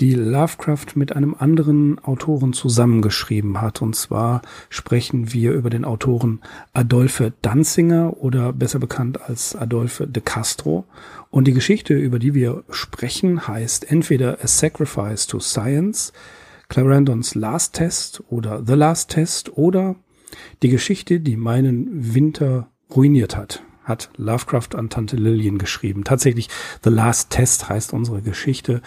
[0.00, 3.80] die Lovecraft mit einem anderen Autoren zusammengeschrieben hat.
[3.80, 6.40] Und zwar sprechen wir über den Autoren
[6.72, 10.84] Adolphe Danzinger oder besser bekannt als Adolphe de Castro.
[11.30, 16.12] Und die Geschichte, über die wir sprechen, heißt entweder A Sacrifice to Science,
[16.68, 19.96] Clarendons Last Test oder The Last Test oder
[20.62, 26.04] die Geschichte, die meinen Winter ruiniert hat hat Lovecraft an Tante Lillian geschrieben.
[26.04, 26.48] Tatsächlich,
[26.82, 28.80] The Last Test heißt unsere Geschichte.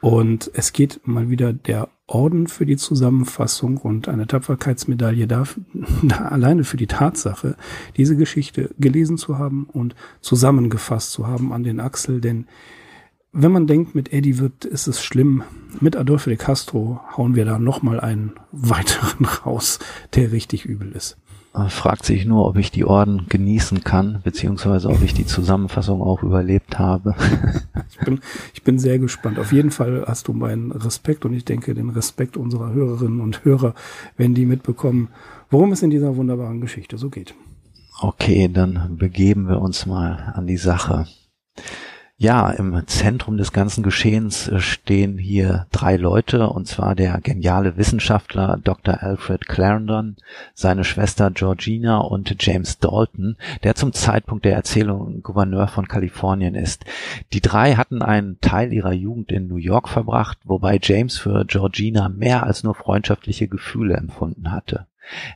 [0.00, 5.62] Und es geht mal wieder der Orden für die Zusammenfassung und eine Tapferkeitsmedaille dafür,
[6.30, 7.56] alleine für die Tatsache,
[7.96, 12.20] diese Geschichte gelesen zu haben und zusammengefasst zu haben an den Axel.
[12.20, 12.46] Denn
[13.32, 15.42] wenn man denkt, mit Eddie wird, ist es schlimm.
[15.80, 19.78] Mit Adolfo de Castro hauen wir da nochmal einen weiteren raus,
[20.14, 21.16] der richtig übel ist
[21.68, 26.22] fragt sich nur, ob ich die Orden genießen kann, beziehungsweise ob ich die Zusammenfassung auch
[26.22, 27.14] überlebt habe.
[27.90, 28.20] ich, bin,
[28.54, 29.38] ich bin sehr gespannt.
[29.38, 33.44] Auf jeden Fall hast du meinen Respekt und ich denke den Respekt unserer Hörerinnen und
[33.44, 33.74] Hörer,
[34.16, 35.08] wenn die mitbekommen,
[35.50, 37.34] worum es in dieser wunderbaren Geschichte so geht.
[38.00, 41.06] Okay, dann begeben wir uns mal an die Sache.
[42.18, 47.76] Ja, im Zentrum des ganzen Geschehens äh, stehen hier drei Leute, und zwar der geniale
[47.76, 49.02] Wissenschaftler Dr.
[49.02, 50.16] Alfred Clarendon,
[50.54, 56.86] seine Schwester Georgina und James Dalton, der zum Zeitpunkt der Erzählung Gouverneur von Kalifornien ist.
[57.34, 62.08] Die drei hatten einen Teil ihrer Jugend in New York verbracht, wobei James für Georgina
[62.08, 64.86] mehr als nur freundschaftliche Gefühle empfunden hatte.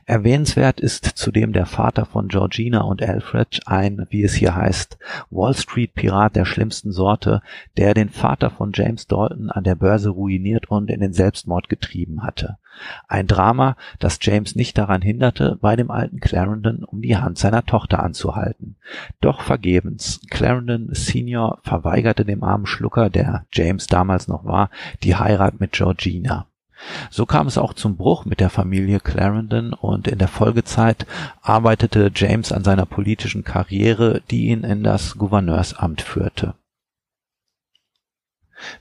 [0.05, 4.97] Erwähnenswert ist zudem der Vater von Georgina und Alfred, ein, wie es hier heißt,
[5.29, 7.41] Wall-Street-Pirat der schlimmsten Sorte,
[7.77, 12.23] der den Vater von James Dalton an der Börse ruiniert und in den Selbstmord getrieben
[12.23, 12.57] hatte.
[13.07, 17.65] Ein Drama, das James nicht daran hinderte, bei dem alten Clarendon um die Hand seiner
[17.65, 18.75] Tochter anzuhalten.
[19.19, 20.21] Doch vergebens.
[20.29, 24.69] Clarendon Senior verweigerte dem armen Schlucker, der James damals noch war,
[25.03, 26.47] die Heirat mit Georgina.
[27.09, 31.05] So kam es auch zum Bruch mit der Familie Clarendon und in der Folgezeit
[31.41, 36.55] arbeitete James an seiner politischen Karriere, die ihn in das Gouverneursamt führte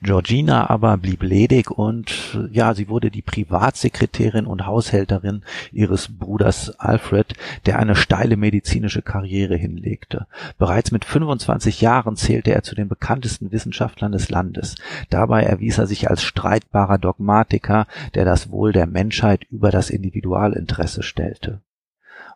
[0.02, 5.42] Georgina aber blieb ledig und ja, sie wurde die Privatsekretärin und Haushälterin
[5.72, 7.34] ihres Bruders Alfred,
[7.66, 10.26] der eine steile medizinische Karriere hinlegte.
[10.58, 14.76] Bereits mit 25 Jahren zählte er zu den bekanntesten Wissenschaftlern des Landes.
[15.08, 21.02] Dabei erwies er sich als streitbarer Dogmatiker, der das Wohl der Menschheit über das Individualinteresse
[21.02, 21.60] stellte.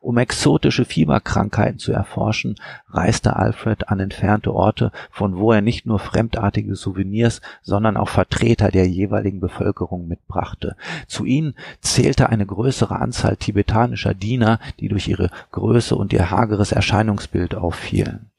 [0.05, 2.57] Um exotische Fieberkrankheiten zu erforschen,
[2.91, 8.71] reiste Alfred an entfernte Orte, von wo er nicht nur fremdartige Souvenirs, sondern auch Vertreter
[8.71, 10.77] der jeweiligen Bevölkerung mitbrachte.
[11.07, 16.73] Zu ihnen zählte eine größere Anzahl tibetanischer Diener, die durch ihre Größe und ihr hageres
[16.73, 18.31] Erscheinungsbild auffielen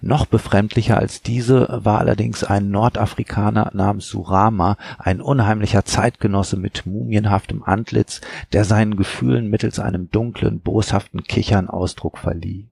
[0.00, 7.62] noch befremdlicher als diese war allerdings ein Nordafrikaner namens Surama, ein unheimlicher Zeitgenosse mit mumienhaftem
[7.62, 8.20] Antlitz,
[8.52, 12.69] der seinen Gefühlen mittels einem dunklen, boshaften Kichern Ausdruck verlieh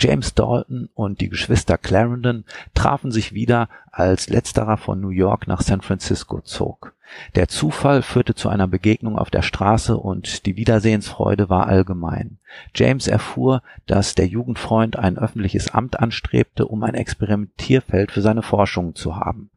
[0.00, 5.60] James Dalton und die Geschwister Clarendon trafen sich wieder, als letzterer von New York nach
[5.60, 6.94] San Francisco zog.
[7.34, 12.38] Der Zufall führte zu einer Begegnung auf der Straße und die Wiedersehensfreude war allgemein.
[12.74, 18.94] James erfuhr, dass der Jugendfreund ein öffentliches Amt anstrebte, um ein Experimentierfeld für seine Forschungen
[18.94, 19.50] zu haben.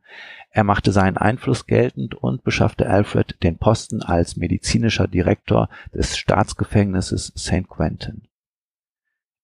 [0.50, 7.32] Er machte seinen Einfluss geltend und beschaffte Alfred den Posten als medizinischer Direktor des Staatsgefängnisses
[7.38, 7.70] St.
[7.70, 8.28] Quentin.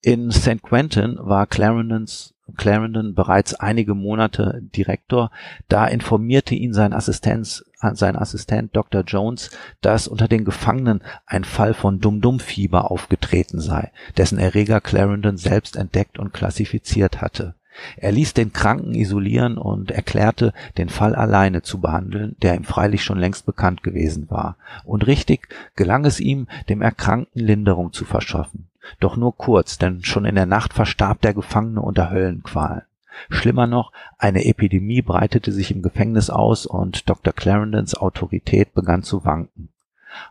[0.02, 0.64] In St.
[0.64, 5.30] Quentin war Clarendons, Clarendon bereits einige Monate Direktor,
[5.68, 9.02] da informierte ihn sein Assistent, sein Assistent Dr.
[9.02, 9.52] Jones,
[9.82, 16.18] dass unter den Gefangenen ein Fall von Dum-Dum-Fieber aufgetreten sei, dessen Erreger Clarendon selbst entdeckt
[16.18, 17.56] und klassifiziert hatte.
[17.98, 23.04] Er ließ den Kranken isolieren und erklärte, den Fall alleine zu behandeln, der ihm freilich
[23.04, 24.56] schon längst bekannt gewesen war.
[24.86, 28.69] Und richtig gelang es ihm, dem Erkrankten Linderung zu verschaffen.
[29.00, 32.84] Doch nur kurz, denn schon in der Nacht verstarb der Gefangene unter Höllenqualen.
[33.30, 37.34] Schlimmer noch, eine Epidemie breitete sich im Gefängnis aus und Dr.
[37.34, 39.70] Clarendons Autorität begann zu wanken.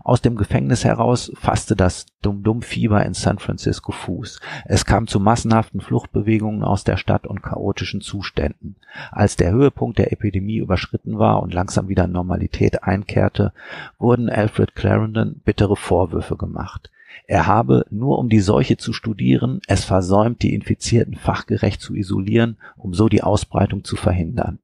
[0.02, 4.40] Aus dem Gefängnis heraus fasste das Dum-Dum-Fieber in San Francisco Fuß.
[4.64, 8.76] Es kam zu massenhaften Fluchtbewegungen aus der Stadt und chaotischen Zuständen.
[9.12, 13.52] Als der Höhepunkt der Epidemie überschritten war und langsam wieder Normalität einkehrte,
[13.98, 16.90] wurden Alfred Clarendon bittere Vorwürfe gemacht.
[17.26, 22.58] Er habe, nur um die Seuche zu studieren, es versäumt, die Infizierten fachgerecht zu isolieren,
[22.76, 24.58] um so die Ausbreitung zu verhindern.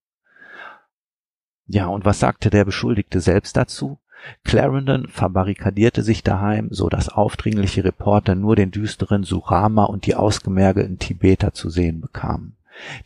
[1.67, 3.99] Ja, und was sagte der Beschuldigte selbst dazu?
[4.45, 10.99] Clarendon verbarrikadierte sich daheim, so dass aufdringliche Reporter nur den düsteren Surama und die ausgemergelten
[10.99, 12.57] Tibeter zu sehen bekamen.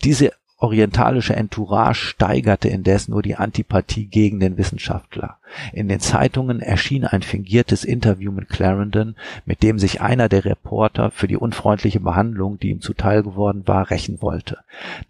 [0.04, 5.38] Diese orientalische Entourage steigerte indes nur die Antipathie gegen den Wissenschaftler.
[5.72, 9.14] In den Zeitungen erschien ein fingiertes Interview mit Clarendon,
[9.46, 13.90] mit dem sich einer der Reporter für die unfreundliche Behandlung, die ihm zuteil geworden war,
[13.90, 14.58] rächen wollte.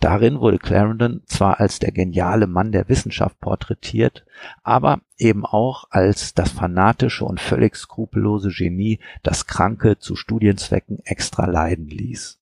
[0.00, 4.24] Darin wurde Clarendon zwar als der geniale Mann der Wissenschaft porträtiert,
[4.62, 11.46] aber eben auch als das fanatische und völlig skrupellose Genie, das Kranke zu Studienzwecken extra
[11.46, 12.37] leiden ließ.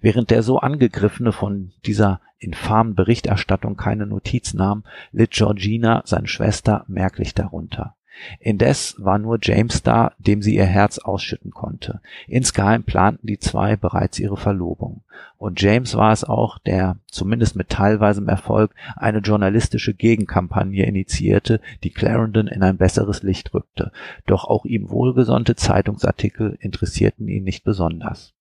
[0.00, 6.84] Während der so Angegriffene von dieser infamen Berichterstattung keine Notiz nahm, litt Georgina, seine Schwester,
[6.88, 7.96] merklich darunter.
[8.38, 12.00] Indes war nur James da, dem sie ihr Herz ausschütten konnte.
[12.26, 15.02] Insgeheim planten die zwei bereits ihre Verlobung.
[15.38, 21.90] Und James war es auch, der, zumindest mit teilweisem Erfolg, eine journalistische Gegenkampagne initiierte, die
[21.90, 23.92] Clarendon in ein besseres Licht rückte.
[24.26, 28.34] Doch auch ihm wohlgesonnte Zeitungsartikel interessierten ihn nicht besonders.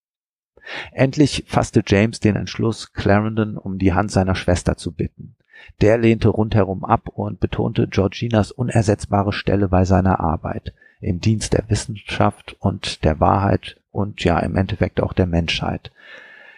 [0.91, 5.35] Endlich fasste James den Entschluss, Clarendon um die Hand seiner Schwester zu bitten.
[5.81, 11.69] Der lehnte rundherum ab und betonte Georginas unersetzbare Stelle bei seiner Arbeit im Dienst der
[11.69, 15.91] Wissenschaft und der Wahrheit und ja im Endeffekt auch der Menschheit.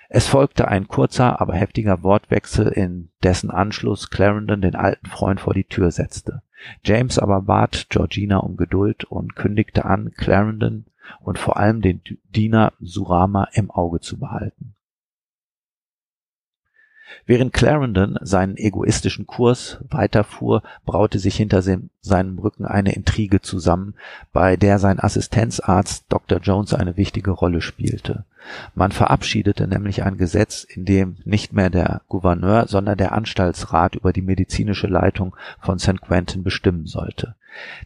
[0.10, 5.54] Es folgte ein kurzer, aber heftiger Wortwechsel, in dessen Anschluss Clarendon den alten Freund vor
[5.54, 6.42] die Tür setzte.
[6.84, 10.86] James aber bat Georgina um Geduld und kündigte an, Clarendon
[11.20, 12.02] und vor allem den
[12.34, 14.76] Diener Surama im Auge zu behalten.
[17.26, 23.96] Während Clarendon seinen egoistischen Kurs weiterfuhr, braute sich hinter seinem Rücken eine Intrige zusammen,
[24.34, 26.40] bei der sein Assistenzarzt Dr.
[26.40, 28.26] Jones eine wichtige Rolle spielte.
[28.74, 34.14] Man verabschiedete nämlich ein Gesetz, in dem nicht mehr der Gouverneur, sondern der Anstaltsrat über
[34.14, 36.02] die medizinische Leitung von St.
[36.02, 37.36] Quentin bestimmen sollte.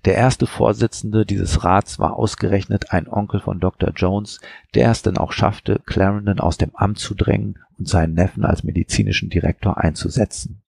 [0.06, 3.92] Der erste Vorsitzende dieses Rats war ausgerechnet ein Onkel von Dr.
[3.96, 4.40] Jones,
[4.74, 8.64] der es denn auch schaffte, Clarendon aus dem Amt zu drängen und seinen Neffen als
[8.64, 10.62] medizinischen Direktor einzusetzen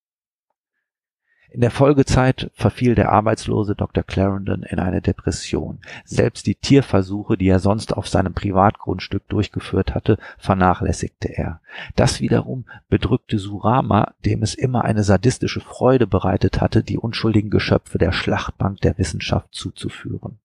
[1.50, 4.04] in der Folgezeit verfiel der arbeitslose Dr.
[4.04, 5.80] Clarendon in eine Depression.
[6.04, 11.62] Selbst die Tierversuche, die er sonst auf seinem Privatgrundstück durchgeführt hatte, vernachlässigte er.
[11.96, 17.98] Das wiederum bedrückte Surama, dem es immer eine sadistische Freude bereitet hatte, die unschuldigen Geschöpfe
[17.98, 20.40] der Schlachtbank der Wissenschaft zuzuführen.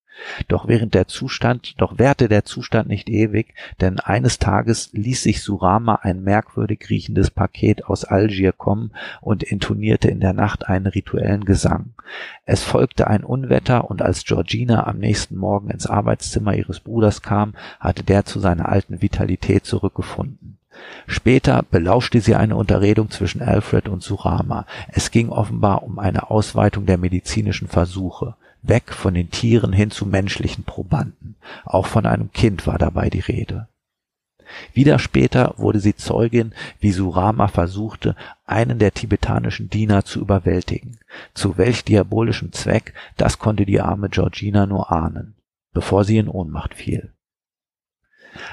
[0.48, 5.42] Doch während der Zustand, doch währte der Zustand nicht ewig, denn eines Tages ließ sich
[5.42, 11.44] Surama ein merkwürdig riechendes Paket aus Algier kommen und intonierte in der Nacht einen rituellen
[11.44, 11.94] Gesang.
[12.44, 17.54] Es folgte ein Unwetter und als Georgina am nächsten Morgen ins Arbeitszimmer ihres Bruders kam,
[17.80, 20.58] hatte der zu seiner alten Vitalität zurückgefunden.
[21.06, 24.66] Später belauschte sie eine Unterredung zwischen Alfred und Surama.
[24.88, 30.06] Es ging offenbar um eine Ausweitung der medizinischen Versuche weg von den Tieren hin zu
[30.06, 31.36] menschlichen Probanden.
[31.64, 33.68] Auch von einem Kind war dabei die Rede.
[34.72, 40.98] Wieder später wurde sie Zeugin, wie Surama versuchte, einen der tibetanischen Diener zu überwältigen.
[41.34, 45.34] Zu welch diabolischem Zweck, das konnte die arme Georgina nur ahnen,
[45.72, 47.12] bevor sie in Ohnmacht fiel.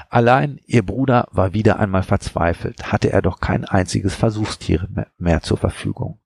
[0.08, 4.88] Allein ihr Bruder war wieder einmal verzweifelt, hatte er doch kein einziges Versuchstier
[5.18, 6.18] mehr zur Verfügung.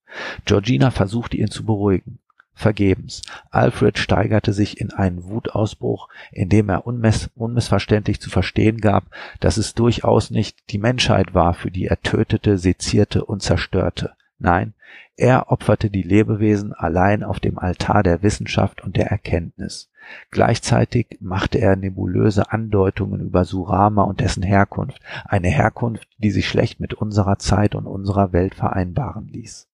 [0.44, 2.18] Georgina versuchte ihn zu beruhigen.
[2.54, 3.22] Vergebens.
[3.50, 9.04] Alfred steigerte sich in einen Wutausbruch, indem er unmess unmissverständlich zu verstehen gab,
[9.40, 14.12] dass es durchaus nicht die Menschheit war, für die er tötete, sezierte und zerstörte.
[14.38, 14.74] Nein,
[15.16, 19.90] er opferte die Lebewesen allein auf dem Altar der Wissenschaft und der Erkenntnis.
[20.30, 26.80] Gleichzeitig machte er nebulöse Andeutungen über Surama und dessen Herkunft, eine Herkunft, die sich schlecht
[26.80, 29.68] mit unserer Zeit und unserer Welt vereinbaren ließ.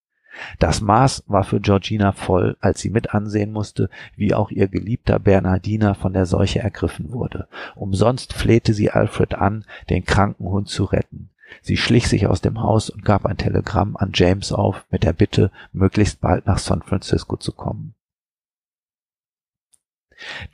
[0.59, 5.19] Das Maß war für Georgina voll, als sie mit ansehen musste, wie auch ihr geliebter
[5.19, 7.47] Bernardiner von der Seuche ergriffen wurde.
[7.75, 11.29] Umsonst flehte sie Alfred an, den kranken Hund zu retten.
[11.61, 15.13] Sie schlich sich aus dem Haus und gab ein Telegramm an James auf, mit der
[15.13, 17.93] Bitte, möglichst bald nach San Francisco zu kommen.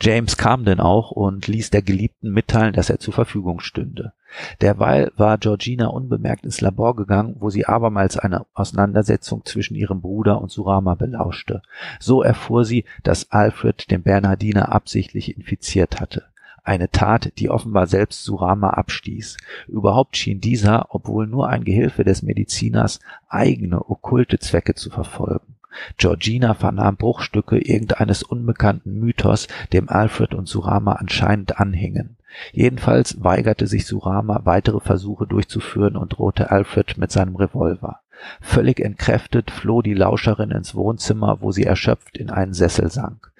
[0.02, 4.14] James kam denn auch und ließ der Geliebten mitteilen, dass er zur Verfügung stünde.
[4.62, 10.42] Derweil war Georgina unbemerkt ins Labor gegangen, wo sie abermals eine Auseinandersetzung zwischen ihrem Bruder
[10.42, 11.62] und Surama belauschte.
[12.00, 16.24] So erfuhr sie, dass Alfred den Bernhardiner absichtlich infiziert hatte.
[16.64, 19.38] Eine Tat, die offenbar selbst Surama abstieß.
[19.68, 25.57] Überhaupt schien dieser, obwohl nur ein Gehilfe des Mediziners, eigene okkulte Zwecke zu verfolgen.
[25.98, 32.17] Georgina vernahm Bruchstücke irgendeines unbekannten Mythos, dem Alfred und Surama anscheinend anhingen.
[32.51, 38.01] Jedenfalls weigerte sich Surama, weitere Versuche durchzuführen und drohte Alfred mit seinem Revolver.
[38.41, 43.31] Völlig entkräftet floh die Lauscherin ins Wohnzimmer, wo sie erschöpft in einen Sessel sank.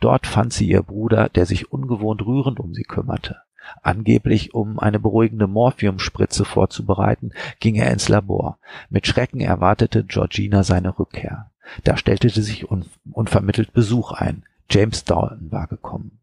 [0.00, 3.36] Dort fand sie ihr Bruder, der sich ungewohnt rührend um sie kümmerte.
[3.82, 8.58] Angeblich um eine beruhigende Morphiumspritze vorzubereiten, ging er ins Labor.
[8.90, 11.50] Mit Schrecken erwartete Georgina seine Rückkehr.
[11.84, 14.44] Da stellte sich un unvermittelt Besuch ein.
[14.70, 16.20] James Dalton war gekommen.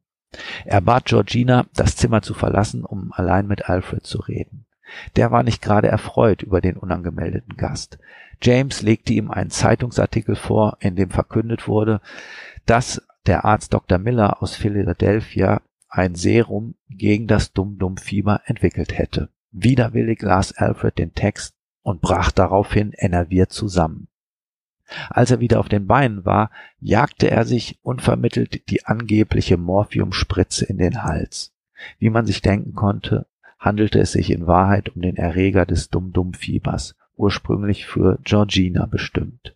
[0.65, 4.65] Er bat Georgina, das Zimmer zu verlassen, um allein mit Alfred zu reden.
[5.15, 7.99] Der war nicht gerade erfreut über den unangemeldeten Gast.
[8.41, 12.01] James legte ihm einen Zeitungsartikel vor, in dem verkündet wurde,
[12.65, 13.97] dass der Arzt Dr.
[13.97, 19.29] Miller aus Philadelphia ein Serum gegen das Dum-Dum-Fieber entwickelt hätte.
[19.51, 24.07] Widerwillig las Alfred den Text und brach daraufhin enerviert zusammen.
[25.09, 30.77] Als er wieder auf den Beinen war, jagte er sich unvermittelt die angebliche Morphiumspritze in
[30.77, 31.53] den Hals.
[31.99, 33.27] Wie man sich denken konnte,
[33.59, 39.55] handelte es sich in Wahrheit um den Erreger des Dum-Dum-Fiebers, ursprünglich für Georgina bestimmt.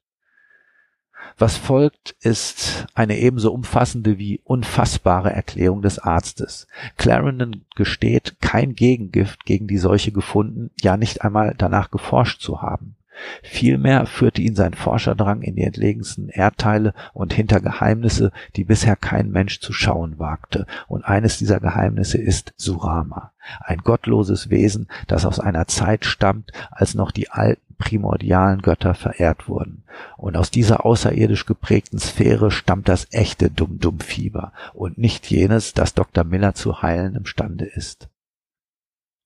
[1.37, 6.67] Was folgt, ist eine ebenso umfassende wie unfassbare Erklärung des Arztes.
[6.97, 12.96] Clarendon gesteht, kein Gegengift gegen die Seuche gefunden, ja nicht einmal danach geforscht zu haben.
[13.43, 19.31] Vielmehr führte ihn sein Forscherdrang in die entlegensten Erdteile und hinter Geheimnisse, die bisher kein
[19.31, 25.39] Mensch zu schauen wagte, und eines dieser Geheimnisse ist Surama, ein gottloses Wesen, das aus
[25.39, 29.83] einer Zeit stammt, als noch die alten primordialen Götter verehrt wurden.
[30.17, 36.23] Und aus dieser außerirdisch geprägten Sphäre stammt das echte Dum-Dum-Fieber und nicht jenes, das Dr.
[36.23, 38.09] Miller zu heilen imstande ist.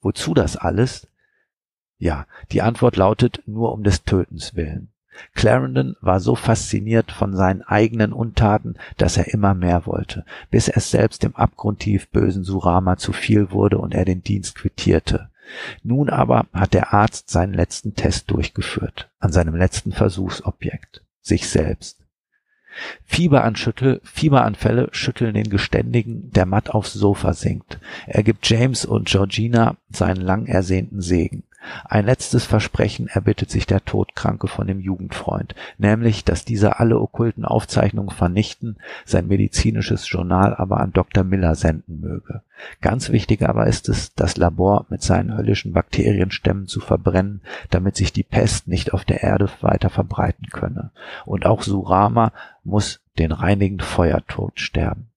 [0.02, 1.08] Wozu das alles?
[2.02, 4.90] Ja, die Antwort lautet nur um des Tötens willen.
[5.36, 10.90] Clarendon war so fasziniert von seinen eigenen Untaten, dass er immer mehr wollte, bis es
[10.90, 15.30] selbst dem abgrundtief bösen Surama zu viel wurde und er den Dienst quittierte.
[15.84, 22.00] Nun aber hat der Arzt seinen letzten Test durchgeführt, an seinem letzten Versuchsobjekt, sich selbst.
[23.06, 27.80] Fieberanschüttel, Fieberanfälle schütteln den Geständigen, der matt aufs Sofa sinkt.
[28.08, 31.44] Er gibt James und Georgina seinen lang ersehnten Segen.
[31.86, 37.46] Ein letztes Versprechen erbittet sich der Todkranke von dem Jugendfreund, nämlich, dass dieser alle okkulten
[37.46, 41.24] Aufzeichnungen vernichten, sein medizinisches Journal aber an Dr.
[41.24, 42.42] Miller senden möge.
[42.82, 48.14] Ganz wichtig aber ist es, das Labor mit seinen höllischen Bakterienstämmen zu verbrennen, damit sich
[48.14, 50.92] die Pest nicht auf der Erde weiter verbreiten könne.
[51.26, 52.32] Und auch Surama
[52.64, 55.11] muss den reinigenden Feuertod sterben.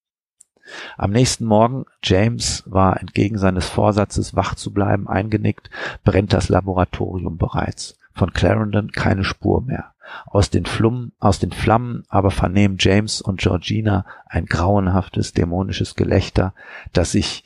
[0.96, 5.70] Am nächsten Morgen, James war entgegen seines Vorsatzes wach zu bleiben eingenickt,
[6.04, 7.98] brennt das Laboratorium bereits.
[8.14, 9.92] Von Clarendon keine Spur mehr.
[10.26, 16.54] Aus den, Flum, aus den Flammen aber vernehmen James und Georgina ein grauenhaftes dämonisches Gelächter,
[16.92, 17.44] das sich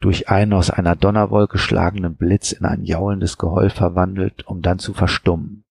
[0.00, 4.92] durch einen aus einer Donnerwolke schlagenden Blitz in ein jaulendes Geheul verwandelt, um dann zu
[4.92, 5.65] verstummen.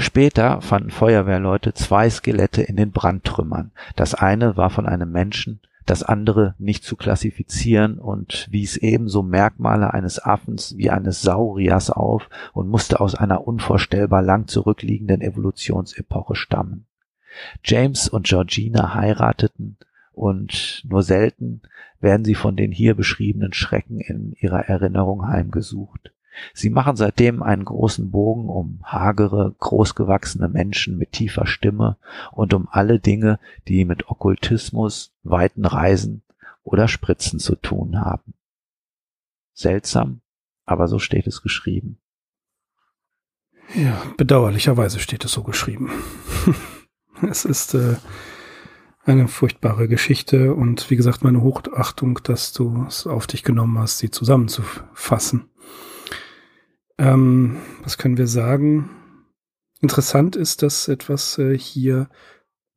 [0.00, 3.72] Später fanden Feuerwehrleute zwei Skelette in den Brandtrümmern.
[3.96, 9.92] Das eine war von einem Menschen, das andere nicht zu klassifizieren und wies ebenso Merkmale
[9.92, 16.86] eines Affens wie eines Sauriers auf und musste aus einer unvorstellbar lang zurückliegenden Evolutionsepoche stammen.
[17.64, 19.78] James und Georgina heirateten
[20.12, 21.62] und nur selten
[22.00, 26.12] werden sie von den hier beschriebenen Schrecken in ihrer Erinnerung heimgesucht.
[26.54, 31.96] Sie machen seitdem einen großen Bogen um hagere, großgewachsene Menschen mit tiefer Stimme
[32.32, 36.22] und um alle Dinge, die mit Okkultismus, weiten Reisen
[36.62, 38.34] oder Spritzen zu tun haben.
[39.52, 40.20] Seltsam,
[40.64, 41.98] aber so steht es geschrieben.
[43.74, 45.90] Ja, bedauerlicherweise steht es so geschrieben.
[47.28, 47.96] es ist äh,
[49.04, 53.98] eine furchtbare Geschichte und wie gesagt meine Hochachtung, dass du es auf dich genommen hast,
[53.98, 55.50] sie zusammenzufassen.
[56.98, 58.90] Ähm, was können wir sagen?
[59.80, 62.08] Interessant ist, dass etwas äh, hier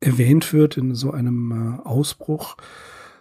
[0.00, 2.56] erwähnt wird in so einem äh, Ausbruch.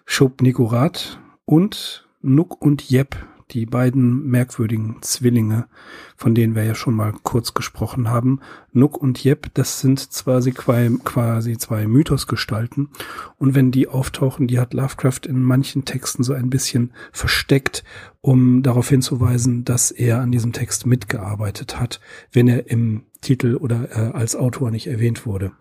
[0.06, 3.16] Schob Nikorat und Nuk und Jeb,
[3.52, 5.68] die beiden merkwürdigen Zwillinge,
[6.16, 8.40] von denen wir ja schon mal kurz gesprochen haben.
[8.74, 12.90] Nook und Jeb, das sind zwar sie quasi zwei Mythosgestalten.
[13.38, 17.84] Und wenn die auftauchen, die hat Lovecraft in manchen Texten so ein bisschen versteckt,
[18.22, 22.00] um darauf hinzuweisen, dass er an diesem Text mitgearbeitet hat,
[22.32, 25.52] wenn er im Titel oder äh, als Autor nicht erwähnt wurde.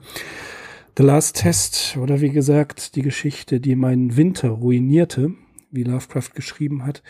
[0.97, 5.32] The Last Test oder wie gesagt die Geschichte, die meinen Winter ruinierte,
[5.70, 7.02] wie Lovecraft geschrieben hat,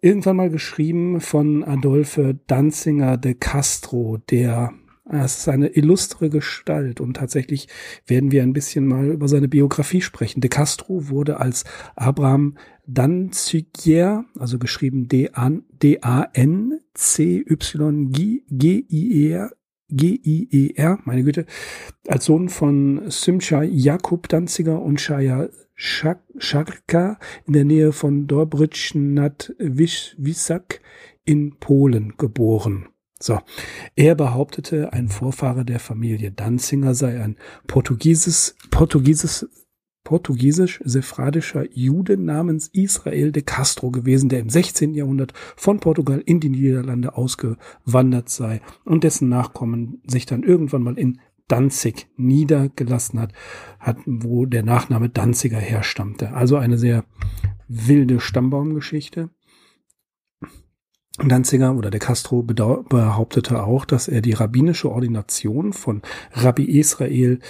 [0.00, 4.72] irgendwann mal geschrieben von Adolphe Danzinger de Castro, der
[5.10, 7.66] es ist eine illustre Gestalt und tatsächlich
[8.06, 10.42] werden wir ein bisschen mal über seine Biografie sprechen.
[10.42, 11.64] De Castro wurde als
[11.96, 15.90] Abraham Danziger, also geschrieben D-A-N-C-Y-G-I-E-R,
[19.90, 21.46] G-I-E-R, meine Güte,
[22.06, 25.48] als Sohn von Simcha Jakub Danziger und Shaya
[25.80, 30.80] Scharka in der Nähe von Dobrycz nad Wisak
[31.24, 32.88] in Polen geboren.
[33.20, 33.38] So.
[33.94, 37.36] Er behauptete, ein Vorfahre der Familie Danzinger sei ein
[37.68, 39.48] portugieses, portugieses,
[40.02, 44.94] portugiesisch-sephradischer Jude namens Israel de Castro gewesen, der im 16.
[44.94, 50.98] Jahrhundert von Portugal in die Niederlande ausgewandert sei und dessen Nachkommen sich dann irgendwann mal
[50.98, 53.32] in Danzig niedergelassen hat,
[53.80, 56.32] hat, wo der Nachname Danziger herstammte.
[56.32, 57.04] Also eine sehr
[57.66, 59.30] wilde Stammbaumgeschichte.
[61.18, 66.02] Danziger oder der Castro behauptete auch, dass er die rabbinische Ordination von
[66.32, 67.40] Rabbi Israel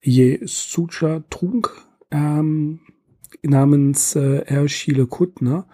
[0.00, 2.80] Jesucha trug, ähm,
[3.42, 5.66] namens äh, Erschile Kuttner,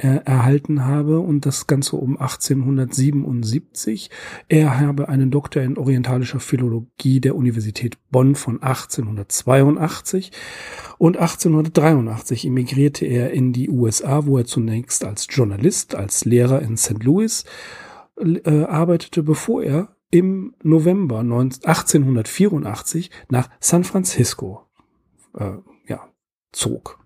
[0.00, 4.10] äh, erhalten habe und das Ganze um 1877.
[4.48, 10.32] Er habe einen Doktor in orientalischer Philologie der Universität Bonn von 1882
[10.96, 16.78] und 1883 emigrierte er in die USA, wo er zunächst als Journalist, als Lehrer in
[16.78, 17.04] St.
[17.04, 17.44] Louis
[18.16, 24.62] äh, arbeitete, bevor er im November 1884 nach San Francisco
[25.36, 26.08] äh, ja,
[26.52, 26.98] zog.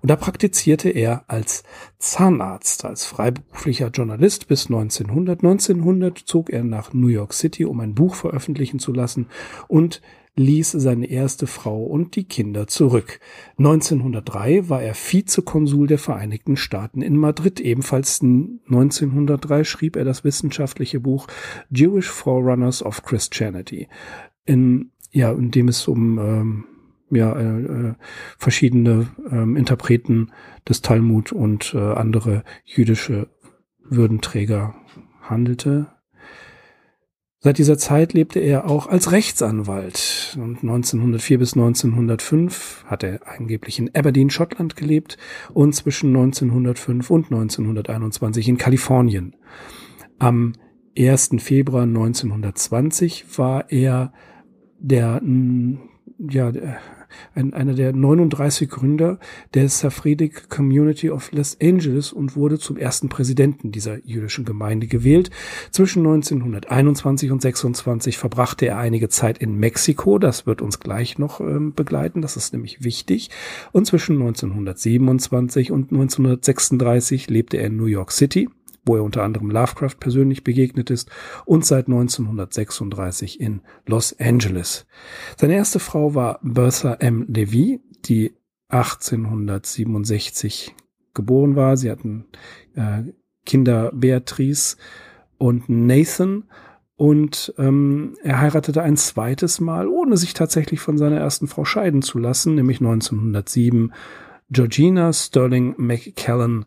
[0.00, 1.64] Und da praktizierte er als
[1.98, 5.42] Zahnarzt, als freiberuflicher Journalist bis 1900.
[5.42, 9.26] 1900 zog er nach New York City, um ein Buch veröffentlichen zu lassen
[9.66, 10.00] und
[10.38, 13.20] ließ seine erste Frau und die Kinder zurück.
[13.58, 17.60] 1903 war er Vizekonsul der Vereinigten Staaten in Madrid.
[17.60, 21.26] Ebenfalls 1903 schrieb er das wissenschaftliche Buch
[21.70, 23.88] Jewish Forerunners of Christianity,
[24.44, 26.64] in, ja, in dem es um ähm,
[27.10, 27.94] ja, äh, äh,
[28.38, 30.30] verschiedene ähm, Interpreten
[30.68, 33.28] des Talmud und äh, andere jüdische
[33.82, 34.74] Würdenträger
[35.22, 35.88] handelte.
[37.40, 40.36] Seit dieser Zeit lebte er auch als Rechtsanwalt.
[40.40, 45.18] Und 1904 bis 1905 hat er angeblich in Aberdeen, Schottland gelebt
[45.54, 49.36] und zwischen 1905 und 1921 in Kalifornien.
[50.18, 50.54] Am
[50.98, 51.30] 1.
[51.38, 54.12] Februar 1920 war er
[54.80, 55.22] der
[56.18, 56.52] ja,
[57.34, 59.18] ein, einer der 39 Gründer
[59.54, 65.30] der Safredic Community of Los Angeles und wurde zum ersten Präsidenten dieser jüdischen Gemeinde gewählt.
[65.70, 70.18] Zwischen 1921 und 26 verbrachte er einige Zeit in Mexiko.
[70.18, 72.22] Das wird uns gleich noch ähm, begleiten.
[72.22, 73.30] Das ist nämlich wichtig.
[73.72, 78.48] Und zwischen 1927 und 1936 lebte er in New York City
[78.84, 81.10] wo er unter anderem Lovecraft persönlich begegnet ist
[81.44, 84.86] und seit 1936 in Los Angeles.
[85.36, 87.26] Seine erste Frau war Bertha M.
[87.28, 88.32] Levy, die
[88.68, 90.74] 1867
[91.14, 91.76] geboren war.
[91.76, 92.26] Sie hatten
[92.74, 93.02] äh,
[93.44, 94.76] Kinder Beatrice
[95.38, 96.44] und Nathan
[96.96, 102.02] und ähm, er heiratete ein zweites Mal, ohne sich tatsächlich von seiner ersten Frau scheiden
[102.02, 103.92] zu lassen, nämlich 1907
[104.50, 106.66] Georgina Sterling McCallan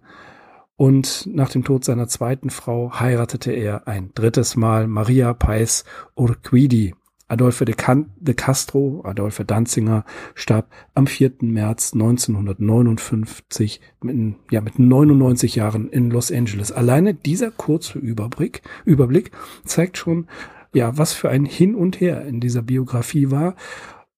[0.81, 6.95] und nach dem Tod seiner zweiten Frau heiratete er ein drittes Mal Maria Pais Urquidi.
[7.27, 11.33] Adolphe de, Can de Castro, Adolphe Danzinger, starb am 4.
[11.41, 16.71] März 1959 mit, ja, mit 99 Jahren in Los Angeles.
[16.71, 19.29] Alleine dieser kurze Überblick, Überblick
[19.63, 20.25] zeigt schon,
[20.73, 23.55] ja, was für ein Hin und Her in dieser Biografie war.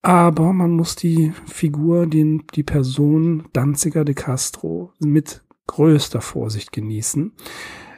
[0.01, 7.33] Aber man muss die Figur, den, die Person Danziger de Castro mit größter Vorsicht genießen.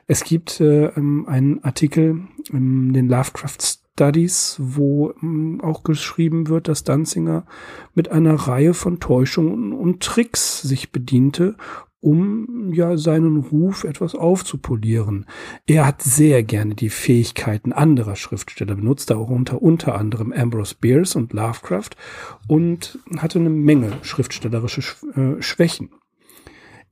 [0.07, 6.67] Es gibt äh, ähm, einen Artikel in den Lovecraft Studies, wo ähm, auch geschrieben wird,
[6.67, 7.45] dass Danzinger
[7.95, 11.55] mit einer Reihe von Täuschungen und Tricks sich bediente,
[12.01, 15.25] um ja seinen Ruf etwas aufzupolieren.
[15.65, 21.33] Er hat sehr gerne die Fähigkeiten anderer Schriftsteller benutzt, darunter unter anderem Ambrose Bierce und
[21.33, 21.91] Lovecraft
[22.47, 24.81] und hatte eine Menge schriftstellerische
[25.15, 25.89] äh, Schwächen.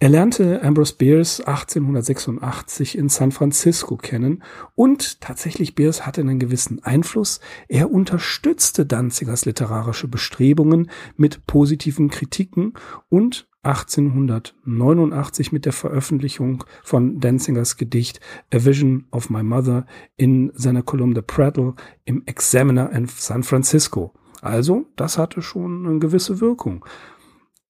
[0.03, 4.43] Er lernte Ambrose Bierce 1886 in San Francisco kennen
[4.75, 7.39] und tatsächlich Bierce hatte einen gewissen Einfluss.
[7.69, 12.73] Er unterstützte Danzigers literarische Bestrebungen mit positiven Kritiken
[13.07, 18.19] und 1889 mit der Veröffentlichung von Danzigers Gedicht
[18.53, 19.85] A Vision of My Mother
[20.17, 24.11] in seiner Kolumne Prattle im Examiner in San Francisco.
[24.41, 26.83] Also, das hatte schon eine gewisse Wirkung.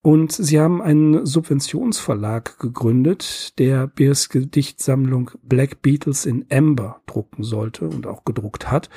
[0.04, 7.88] Und sie haben einen Subventionsverlag gegründet, der Beers Gedichtsammlung Black Beatles in Amber drucken sollte
[7.88, 8.90] und auch gedruckt hat.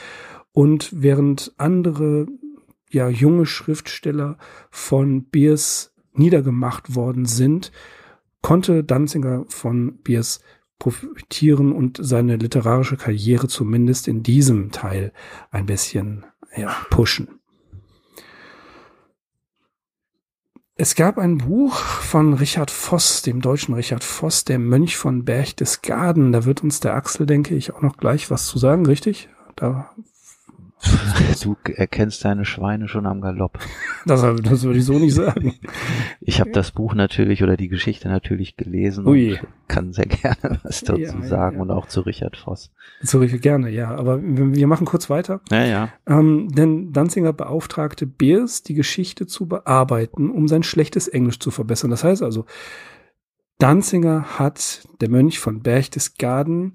[0.51, 2.27] Und während andere
[2.91, 4.37] ja junge Schriftsteller
[4.73, 7.71] von Beers niedergemacht worden sind,
[8.43, 10.41] konnte Danziger von Beers
[10.81, 15.13] profitieren und seine literarische Karriere zumindest in diesem Teil
[15.53, 17.36] ein bisschen ja, pushen.
[20.79, 26.33] Es gab ein Buch von Richard Voss, dem deutschen Richard Voss, der Mönch von Berchtesgaden.
[26.33, 29.31] Da wird uns der Axel, denke ich, auch noch gleich was zu sagen, richtig?
[29.57, 29.91] Da
[31.43, 33.59] Du erkennst deine Schweine schon am Galopp.
[34.07, 35.55] Das, das würde ich so nicht sagen.
[36.21, 39.33] Ich habe das Buch natürlich oder die Geschichte natürlich gelesen Ui.
[39.33, 41.63] und kann sehr gerne was dazu Ja, sagen ja.
[41.63, 42.71] und auch zu Richard Voss.
[43.01, 43.93] So gerne, ja.
[43.93, 45.41] Aber wir machen kurz weiter.
[45.51, 45.89] Ja, ja.
[46.07, 51.91] Ähm, denn Danziger beauftragte Beers, die Geschichte zu bearbeiten, um sein schlechtes Englisch zu verbessern.
[51.91, 52.47] Das heißt also,
[53.59, 56.75] Danziger hat der Mönch von Berchtesgaden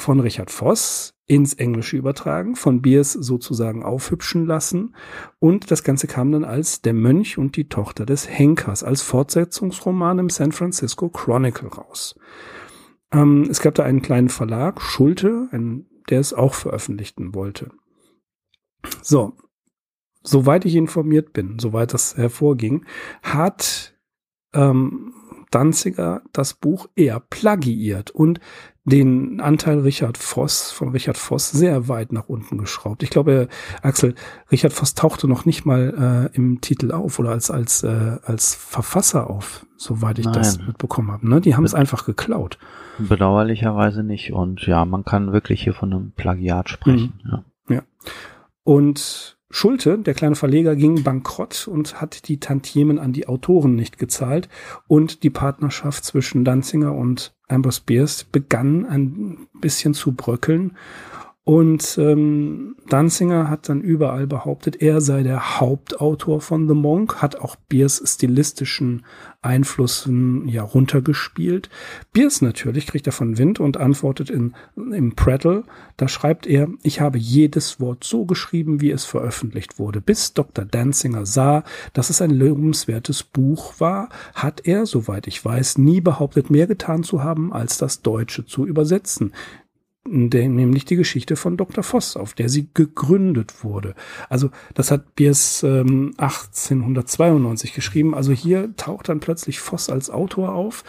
[0.00, 4.94] von Richard Voss ins Englische übertragen, von Beers sozusagen aufhübschen lassen
[5.38, 10.18] und das Ganze kam dann als Der Mönch und die Tochter des Henkers als Fortsetzungsroman
[10.18, 12.18] im San Francisco Chronicle raus.
[13.12, 17.70] Ähm, es gab da einen kleinen Verlag, Schulte, ein, der es auch veröffentlichten wollte.
[19.02, 19.34] So,
[20.22, 22.86] soweit ich informiert bin, soweit das hervorging,
[23.22, 23.94] hat
[24.54, 25.12] ähm,
[25.50, 28.40] Danziger das Buch eher plagiiert und
[28.88, 33.02] den Anteil Richard Voss von Richard Voss sehr weit nach unten geschraubt.
[33.02, 33.48] Ich glaube,
[33.82, 34.14] Axel,
[34.50, 38.54] Richard Voss tauchte noch nicht mal äh, im Titel auf oder als als äh, als
[38.54, 40.68] Verfasser auf, soweit ich das Nein.
[40.68, 41.28] mitbekommen habe.
[41.28, 41.40] Ne?
[41.40, 42.58] Die haben es einfach geklaut.
[42.98, 44.32] Bedauerlicherweise nicht.
[44.32, 47.20] Und ja, man kann wirklich hier von einem Plagiat sprechen.
[47.24, 47.74] Mhm.
[47.74, 47.82] Ja.
[48.64, 53.98] Und Schulte, der kleine Verleger, ging bankrott und hat die Tantiemen an die Autoren nicht
[53.98, 54.48] gezahlt.
[54.88, 60.76] Und die Partnerschaft zwischen Danziger und Ambrose Bierce begann ein bisschen zu bröckeln.
[61.48, 67.36] Und ähm, Danziger hat dann überall behauptet, er sei der Hauptautor von The Monk, hat
[67.36, 69.06] auch Bierce stilistischen
[69.40, 71.70] Einflüssen ja runtergespielt.
[72.12, 75.64] Bierce natürlich kriegt davon Wind und antwortet in, im Prattle.
[75.96, 80.02] Da schreibt er, ich habe jedes Wort so geschrieben, wie es veröffentlicht wurde.
[80.02, 80.66] Bis Dr.
[80.66, 86.50] Danziger sah, dass es ein lobenswertes Buch war, hat er, soweit ich weiß, nie behauptet,
[86.50, 89.32] mehr getan zu haben, als das Deutsche zu übersetzen
[90.06, 91.84] nämlich die Geschichte von Dr.
[91.84, 93.94] Voss, auf der sie gegründet wurde.
[94.28, 98.14] Also das hat Biers ähm, 1892 geschrieben.
[98.14, 100.84] Also hier taucht dann plötzlich Voss als Autor auf.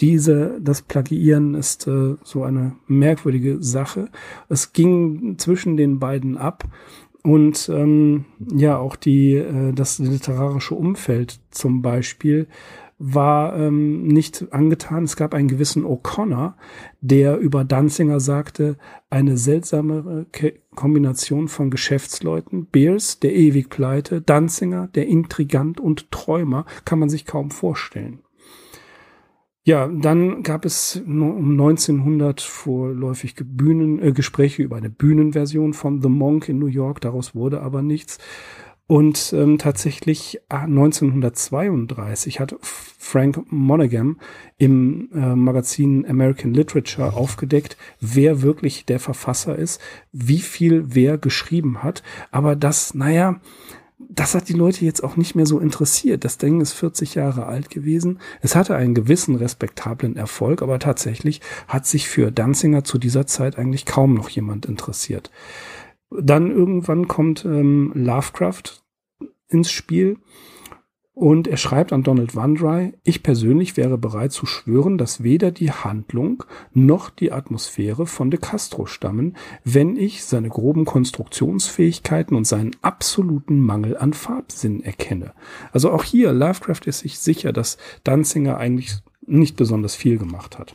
[0.00, 4.08] Diese, das Plagiieren ist äh, so eine merkwürdige Sache.
[4.48, 6.64] Es ging zwischen den beiden ab.
[7.22, 12.48] Und ähm, ja, auch die, äh, das literarische Umfeld zum Beispiel
[12.98, 15.04] war ähm, nicht angetan.
[15.04, 16.54] Es gab einen gewissen O'Connor,
[17.00, 18.76] der über Danziger sagte,
[19.10, 22.66] eine seltsame Ke Kombination von Geschäftsleuten.
[22.66, 28.20] Beers, der ewig pleite, Danziger, der Intrigant und Träumer, kann man sich kaum vorstellen.
[29.66, 36.10] Ja, dann gab es um 1900 vorläufig Bühnen, äh, Gespräche über eine Bühnenversion von The
[36.10, 37.00] Monk in New York.
[37.00, 38.18] Daraus wurde aber nichts.
[38.86, 44.16] Und ähm, tatsächlich ah, 1932 hat F- Frank Monaghan
[44.58, 49.80] im äh, Magazin American Literature aufgedeckt, wer wirklich der Verfasser ist,
[50.12, 52.02] wie viel wer geschrieben hat.
[52.30, 53.40] Aber das, naja,
[53.98, 56.24] das hat die Leute jetzt auch nicht mehr so interessiert.
[56.24, 58.18] Das Ding ist 40 Jahre alt gewesen.
[58.42, 63.58] Es hatte einen gewissen respektablen Erfolg, aber tatsächlich hat sich für Danziger zu dieser Zeit
[63.58, 65.30] eigentlich kaum noch jemand interessiert.
[66.20, 68.82] Dann irgendwann kommt ähm, Lovecraft
[69.48, 70.18] ins Spiel
[71.14, 75.70] und er schreibt an Donald Wandry, ich persönlich wäre bereit zu schwören, dass weder die
[75.70, 82.72] Handlung noch die Atmosphäre von De Castro stammen, wenn ich seine groben Konstruktionsfähigkeiten und seinen
[82.82, 85.34] absoluten Mangel an Farbsinn erkenne.
[85.72, 90.74] Also auch hier, Lovecraft ist sich sicher, dass Danziger eigentlich nicht besonders viel gemacht hat.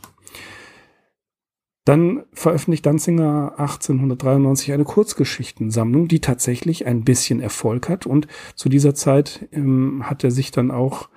[1.84, 8.06] Dann veröffentlicht Danziger 1893 eine Kurzgeschichtensammlung, die tatsächlich ein bisschen Erfolg hat.
[8.06, 11.08] Und zu dieser Zeit ähm, hat er sich dann auch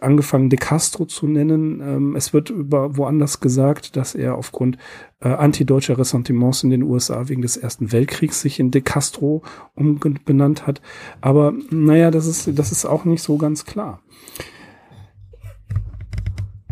[0.00, 1.80] angefangen, De Castro zu nennen.
[1.80, 4.78] Ähm, es wird über woanders gesagt, dass er aufgrund
[5.20, 9.42] äh, antideutscher Ressentiments in den USA wegen des Ersten Weltkriegs sich in De Castro
[9.74, 10.80] umbenannt hat.
[11.20, 14.00] Aber naja, das ist, das ist auch nicht so ganz klar.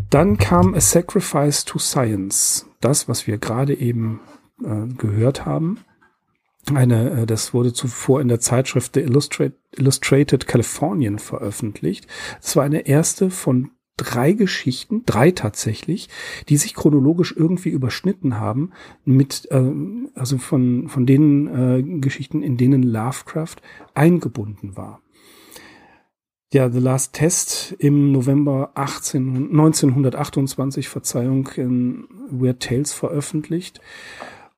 [0.09, 4.19] Dann kam A Sacrifice to Science, das, was wir gerade eben
[4.63, 5.79] äh, gehört haben.
[6.73, 12.07] Eine, äh, das wurde zuvor in der Zeitschrift The Illustrate, Illustrated Californian veröffentlicht.
[12.41, 16.09] Es war eine erste von drei Geschichten, drei tatsächlich,
[16.49, 18.71] die sich chronologisch irgendwie überschnitten haben
[19.03, 19.71] mit, äh,
[20.13, 23.55] also von, von den äh, Geschichten, in denen Lovecraft
[23.95, 25.01] eingebunden war
[26.53, 33.81] ja, The Last Test im November 18, 1928, Verzeihung, in Weird Tales veröffentlicht.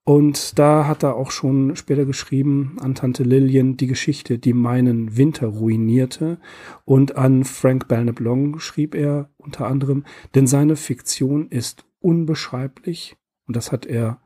[0.04, 5.18] Und da hat er auch schon später geschrieben an Tante Lillian die Geschichte, die meinen
[5.18, 6.38] Winter ruinierte.
[6.86, 13.18] Und an Frank Belknap Long schrieb er unter anderem, denn seine Fiktion ist unbeschreiblich.
[13.48, 14.22] Und das hat er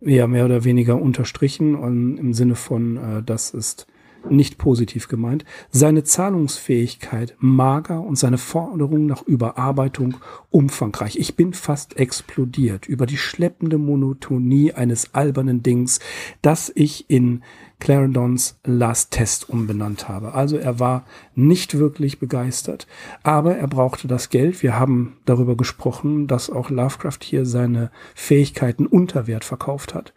[0.00, 3.88] ja mehr oder weniger unterstrichen und im Sinne von, äh, das ist
[4.30, 10.16] nicht positiv gemeint, seine Zahlungsfähigkeit mager und seine Forderung nach Überarbeitung
[10.50, 11.18] umfangreich.
[11.18, 16.00] Ich bin fast explodiert über die schleppende Monotonie eines albernen Dings,
[16.42, 17.42] das ich in
[17.78, 20.32] Clarendons Last Test umbenannt habe.
[20.32, 22.86] Also er war nicht wirklich begeistert,
[23.22, 24.62] aber er brauchte das Geld.
[24.62, 30.14] Wir haben darüber gesprochen, dass auch Lovecraft hier seine Fähigkeiten unter Wert verkauft hat.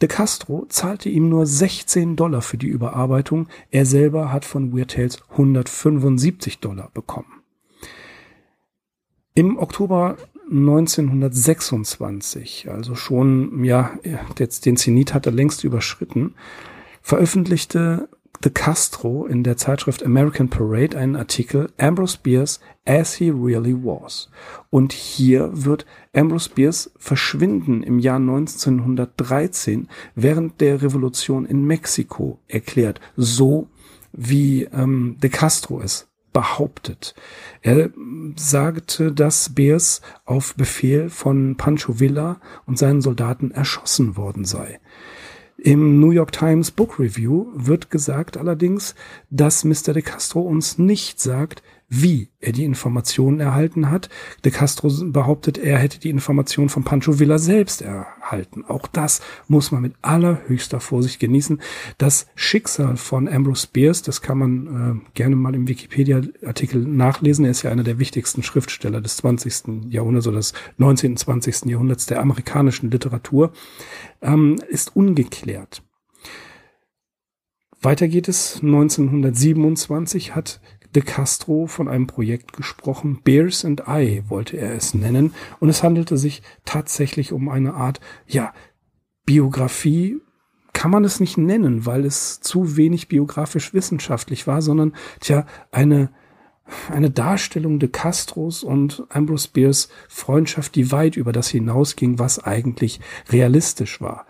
[0.00, 3.46] De Castro zahlte ihm nur 16 Dollar für die Überarbeitung.
[3.70, 7.42] Er selber hat von Weird Tales 175 Dollar bekommen.
[9.34, 10.16] Im Oktober
[10.50, 13.98] 1926, also schon, ja,
[14.38, 16.34] jetzt den Zenit hat er längst überschritten,
[17.02, 18.08] veröffentlichte
[18.44, 24.28] De Castro in der Zeitschrift American Parade einen Artikel Ambrose Bierce as he really was.
[24.68, 33.00] Und hier wird Ambrose Bierce verschwinden im Jahr 1913 während der Revolution in Mexiko erklärt,
[33.16, 33.68] so
[34.12, 37.14] wie ähm, De Castro es behauptet.
[37.62, 37.90] Er
[38.36, 44.80] sagte, dass Beers auf Befehl von Pancho Villa und seinen Soldaten erschossen worden sei.
[45.64, 48.94] Im New York Times Book Review wird gesagt allerdings,
[49.30, 49.94] dass Mr.
[49.94, 54.08] de Castro uns nicht sagt, wie er die Informationen erhalten hat.
[54.44, 58.64] De Castro behauptet, er hätte die Informationen von Pancho Villa selbst erhalten.
[58.66, 61.60] Auch das muss man mit allerhöchster Vorsicht genießen.
[61.98, 67.44] Das Schicksal von Ambrose Bierce, das kann man äh, gerne mal im Wikipedia-Artikel nachlesen.
[67.44, 69.92] Er ist ja einer der wichtigsten Schriftsteller des 20.
[69.92, 71.12] Jahrhunderts oder des 19.
[71.12, 71.66] und 20.
[71.66, 73.52] Jahrhunderts der amerikanischen Literatur,
[74.20, 75.82] ähm, ist ungeklärt.
[77.84, 78.60] Weiter geht es.
[78.62, 80.60] 1927 hat
[80.94, 83.20] de Castro von einem Projekt gesprochen.
[83.22, 85.34] Bears and I wollte er es nennen.
[85.60, 88.52] Und es handelte sich tatsächlich um eine Art, ja,
[89.26, 90.20] Biografie
[90.72, 96.10] kann man es nicht nennen, weil es zu wenig biografisch wissenschaftlich war, sondern, tja, eine,
[96.90, 103.00] eine Darstellung de Castros und Ambrose Beers Freundschaft, die weit über das hinausging, was eigentlich
[103.30, 104.26] realistisch war.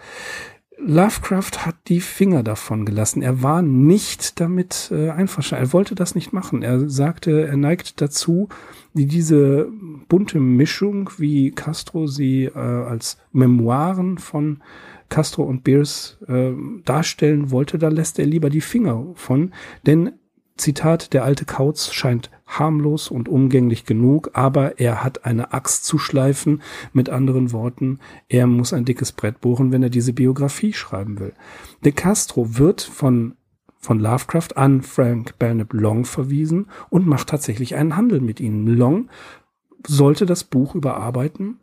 [0.78, 3.22] Lovecraft hat die Finger davon gelassen.
[3.22, 5.66] Er war nicht damit äh, einverstanden.
[5.66, 6.62] Er wollte das nicht machen.
[6.62, 8.48] Er sagte, er neigt dazu,
[8.92, 9.68] die, diese
[10.08, 14.62] bunte Mischung, wie Castro sie äh, als Memoiren von
[15.08, 16.52] Castro und Beers äh,
[16.84, 19.52] darstellen wollte, da lässt er lieber die Finger von,
[19.86, 20.12] denn
[20.56, 25.98] Zitat, der alte Kauz scheint harmlos und umgänglich genug, aber er hat eine Axt zu
[25.98, 26.62] schleifen.
[26.92, 31.32] Mit anderen Worten, er muss ein dickes Brett bohren, wenn er diese Biografie schreiben will.
[31.84, 33.36] De Castro wird von
[33.78, 38.66] von Lovecraft an Frank Belknap Long verwiesen und macht tatsächlich einen Handel mit ihnen.
[38.66, 39.10] Long
[39.86, 41.58] sollte das Buch überarbeiten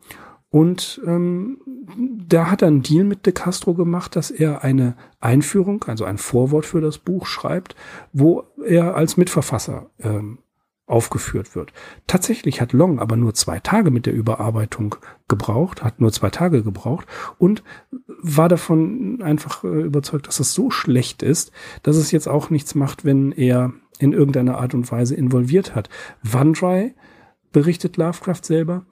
[0.52, 1.56] und ähm,
[1.96, 6.18] da hat er einen Deal mit De Castro gemacht, dass er eine Einführung, also ein
[6.18, 7.74] Vorwort für das Buch schreibt,
[8.12, 10.40] wo er als Mitverfasser ähm,
[10.84, 11.72] aufgeführt wird.
[12.06, 16.62] Tatsächlich hat Long aber nur zwei Tage mit der Überarbeitung gebraucht, hat nur zwei Tage
[16.62, 17.06] gebraucht
[17.38, 17.62] und
[18.06, 21.50] war davon einfach äh, überzeugt, dass es so schlecht ist,
[21.82, 25.88] dass es jetzt auch nichts macht, wenn er in irgendeiner Art und Weise involviert hat.
[26.22, 26.94] Vandry
[27.52, 28.84] berichtet Lovecraft selber,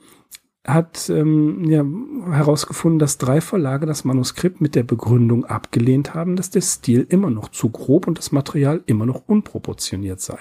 [0.66, 1.84] hat ähm, ja,
[2.32, 7.30] herausgefunden, dass drei Verlage das Manuskript mit der Begründung abgelehnt haben, dass der Stil immer
[7.30, 10.38] noch zu grob und das Material immer noch unproportioniert sei.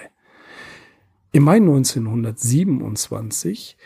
[1.32, 3.78] Im Mai 1927,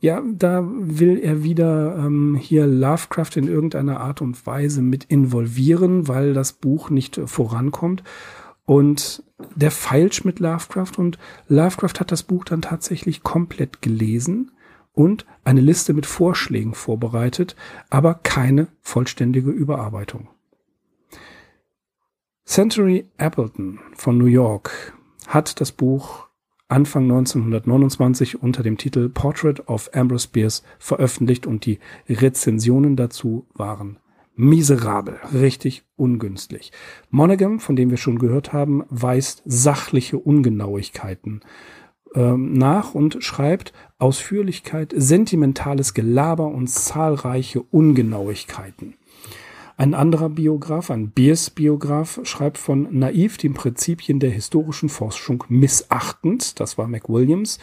[0.00, 6.08] ja, da will er wieder ähm, hier Lovecraft in irgendeiner Art und Weise mit involvieren,
[6.08, 8.02] weil das Buch nicht vorankommt
[8.66, 9.22] Und
[9.56, 14.52] der feilscht mit Lovecraft und Lovecraft hat das Buch dann tatsächlich komplett gelesen
[15.00, 17.56] und eine Liste mit Vorschlägen vorbereitet,
[17.88, 20.28] aber keine vollständige Überarbeitung.
[22.44, 24.92] Century Appleton von New York
[25.26, 26.28] hat das Buch
[26.68, 33.98] Anfang 1929 unter dem Titel Portrait of Ambrose Bierce veröffentlicht und die Rezensionen dazu waren
[34.36, 36.72] miserabel, richtig ungünstig.
[37.10, 41.40] Monaghan, von dem wir schon gehört haben, weist sachliche Ungenauigkeiten
[42.14, 48.94] ähm, nach und schreibt Ausführlichkeit, sentimentales Gelaber und zahlreiche Ungenauigkeiten.
[49.80, 56.76] Ein anderer Biograf, ein Bierce-Biograf, schreibt von naiv den Prinzipien der historischen Forschung missachtend, das
[56.76, 57.58] war McWilliams,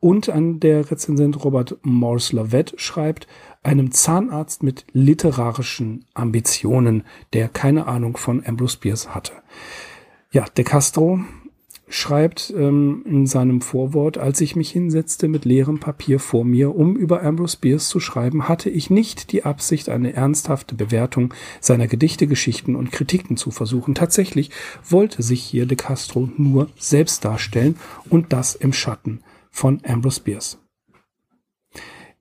[0.00, 3.28] und an der Rezensent Robert Morse Lavette schreibt,
[3.62, 9.34] einem Zahnarzt mit literarischen Ambitionen, der keine Ahnung von Ambrose Bierce hatte.
[10.32, 11.20] Ja, De Castro
[11.90, 16.96] schreibt ähm, in seinem Vorwort, als ich mich hinsetzte mit leerem Papier vor mir, um
[16.96, 22.28] über Ambrose Bierce zu schreiben, hatte ich nicht die Absicht, eine ernsthafte Bewertung seiner Gedichte,
[22.28, 23.96] Geschichten und Kritiken zu versuchen.
[23.96, 24.50] Tatsächlich
[24.88, 27.76] wollte sich hier de Castro nur selbst darstellen
[28.08, 30.59] und das im Schatten von Ambrose Bierce.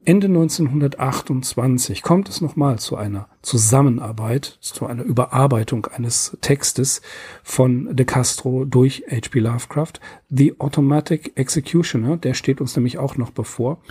[0.05, 7.01] Ende 1928 kommt es nochmal zu einer Zusammenarbeit, zu einer Überarbeitung eines Textes
[7.43, 9.39] von De Castro durch H.P.
[9.39, 9.93] Lovecraft.
[10.29, 13.81] The Automatic Executioner, der steht uns nämlich auch noch bevor,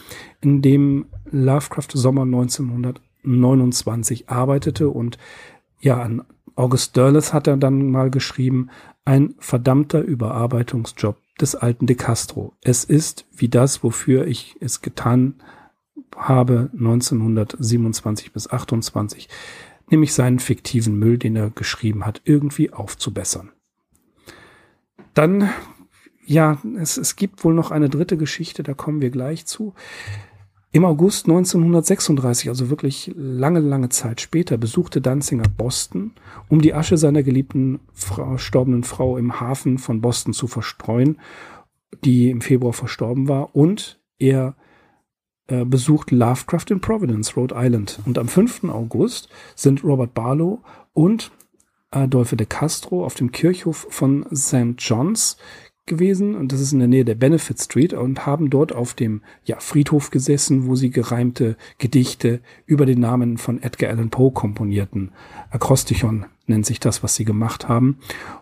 [0.41, 5.19] in dem Lovecraft Sommer 1929 arbeitete und
[5.79, 6.25] ja, an
[6.57, 8.71] August Derleth hat er dann mal geschrieben,
[9.05, 12.55] ein verdammter Überarbeitungsjob des alten De Castro.
[12.63, 15.58] Es ist wie das, wofür ich es getan habe
[16.17, 19.29] habe 1927 bis 28,
[19.91, 23.51] nämlich seinen fiktiven Müll, den er geschrieben hat, irgendwie aufzubessern.
[25.15, 25.51] Dann,
[26.25, 29.75] ja, es, es gibt wohl noch eine dritte Geschichte, da kommen wir gleich zu.
[30.71, 36.13] Im August 1936, also wirklich lange, lange Zeit später, besuchte Danzinger Boston,
[36.49, 41.19] um die Asche seiner geliebten verstorbenen Frau im Hafen von Boston zu verstreuen,
[42.05, 44.57] die im Februar verstorben war, und er
[45.49, 48.01] äh, besucht Lovecraft in Providence, Rhode Island.
[48.07, 48.65] Und am 5.
[48.65, 50.61] August sind Robert Barlow
[50.95, 51.31] und
[51.91, 54.75] Adolphe de Castro auf dem Kirchhof von St.
[54.79, 55.39] John's
[55.89, 59.23] gewesen und das ist in der Nähe der Benefit Street und haben dort auf dem
[59.45, 65.11] ja, Friedhof gesessen, wo sie gereimte Gedichte über den Namen von Edgar Allan Poe komponierten.
[65.51, 67.99] Akrostichon nennt sich das, was sie gemacht haben.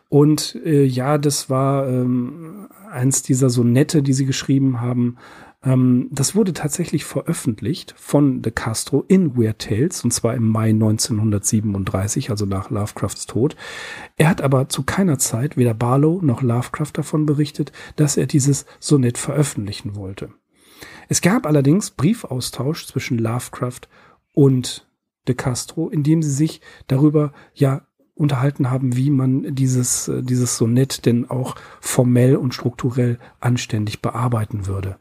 [0.08, 5.16] Und äh, ja, das war ähm, eins dieser Sonette, die sie geschrieben haben,
[5.66, 10.70] ähm, das wurde tatsächlich veröffentlicht von De Castro in Weird Tales, und zwar im Mai
[10.70, 13.56] 1937, also nach Lovecrafts Tod.
[14.16, 18.64] Er hat aber zu keiner Zeit weder Barlow noch Lovecraft davon berichtet, dass er dieses
[18.78, 20.30] Sonett veröffentlichen wollte.
[21.08, 23.88] Es gab allerdings Briefaustausch zwischen Lovecraft
[24.32, 24.86] und
[25.26, 27.82] De Castro, in dem sie sich darüber ja
[28.14, 34.66] unterhalten haben, wie man dieses, äh, dieses Sonett denn auch formell und strukturell anständig bearbeiten
[34.66, 34.98] würde.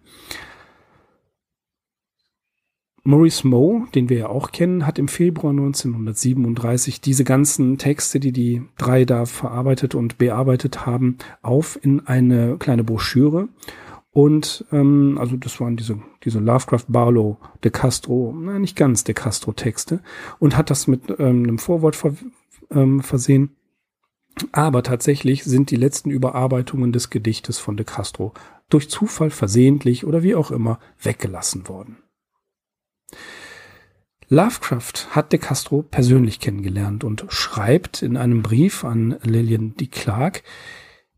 [3.08, 8.32] Maurice Moe, den wir ja auch kennen, hat im Februar 1937 diese ganzen Texte, die
[8.32, 13.48] die drei da verarbeitet und bearbeitet haben, auf in eine kleine Broschüre.
[14.12, 19.14] Und ähm, also das waren diese, diese Lovecraft Barlow de Castro, na, nicht ganz de
[19.14, 20.00] Castro Texte,
[20.40, 22.16] und hat das mit ähm, einem Vorwort ver,
[22.72, 23.52] ähm, versehen.
[24.52, 28.34] Aber tatsächlich sind die letzten Überarbeitungen des Gedichtes von de Castro
[28.68, 31.98] durch Zufall versehentlich oder wie auch immer weggelassen worden.
[34.28, 39.86] Lovecraft hat de Castro persönlich kennengelernt und schreibt in einem Brief an Lillian D.
[39.88, 40.44] Clark,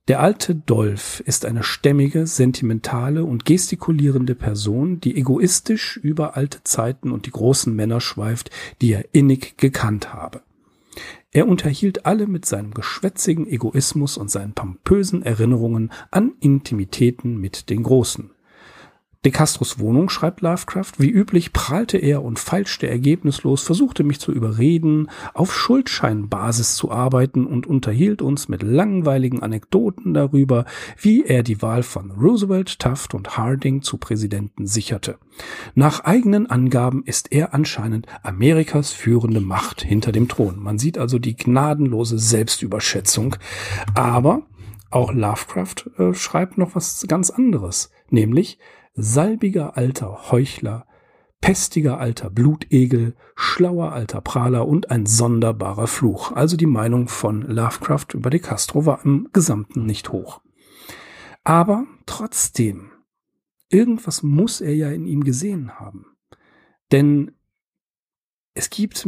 [0.09, 7.11] der alte Dolph ist eine stämmige, sentimentale und gestikulierende Person, die egoistisch über alte Zeiten
[7.11, 8.49] und die großen Männer schweift,
[8.81, 10.43] die er innig gekannt habe.
[11.31, 17.83] Er unterhielt alle mit seinem geschwätzigen Egoismus und seinen pompösen Erinnerungen an Intimitäten mit den
[17.83, 18.31] Großen.
[19.25, 24.31] De Castros Wohnung, schreibt Lovecraft, wie üblich prahlte er und feilschte ergebnislos, versuchte mich zu
[24.31, 30.65] überreden, auf Schuldscheinbasis zu arbeiten und unterhielt uns mit langweiligen Anekdoten darüber,
[30.99, 35.17] wie er die Wahl von Roosevelt, Taft und Harding zu Präsidenten sicherte.
[35.75, 40.61] Nach eigenen Angaben ist er anscheinend Amerikas führende Macht hinter dem Thron.
[40.61, 43.35] Man sieht also die gnadenlose Selbstüberschätzung.
[43.95, 44.43] Aber
[44.89, 48.57] auch Lovecraft äh, schreibt noch was ganz anderes, nämlich
[48.97, 50.85] salbiger alter Heuchler,
[51.39, 56.31] pestiger alter Blutegel, schlauer alter Prahler und ein sonderbarer Fluch.
[56.31, 60.41] Also die Meinung von Lovecraft über De Castro war im Gesamten nicht hoch.
[61.43, 62.91] Aber trotzdem,
[63.69, 66.07] irgendwas muss er ja in ihm gesehen haben.
[66.91, 67.31] Denn
[68.57, 69.07] es gibt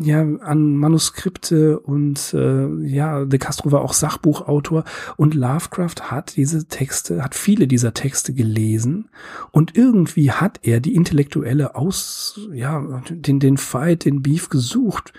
[0.00, 4.82] ja an Manuskripte und äh, ja, De Castro war auch Sachbuchautor
[5.16, 9.08] und Lovecraft hat diese Texte, hat viele dieser Texte gelesen
[9.52, 15.12] und irgendwie hat er die intellektuelle Aus, ja, den, den Fight, den Beef gesucht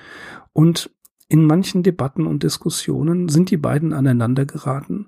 [0.52, 0.92] und
[1.30, 5.08] in manchen Debatten und Diskussionen sind die beiden aneinander geraten,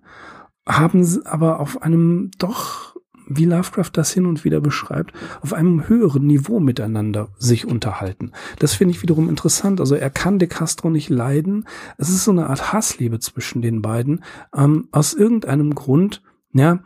[0.66, 2.95] haben aber auf einem doch
[3.28, 8.32] wie Lovecraft das hin und wieder beschreibt, auf einem höheren Niveau miteinander sich unterhalten.
[8.60, 9.80] Das finde ich wiederum interessant.
[9.80, 11.66] Also er kann De Castro nicht leiden.
[11.98, 14.24] Es ist so eine Art Hassliebe zwischen den beiden.
[14.56, 16.22] Ähm, aus irgendeinem Grund,
[16.54, 16.80] ja,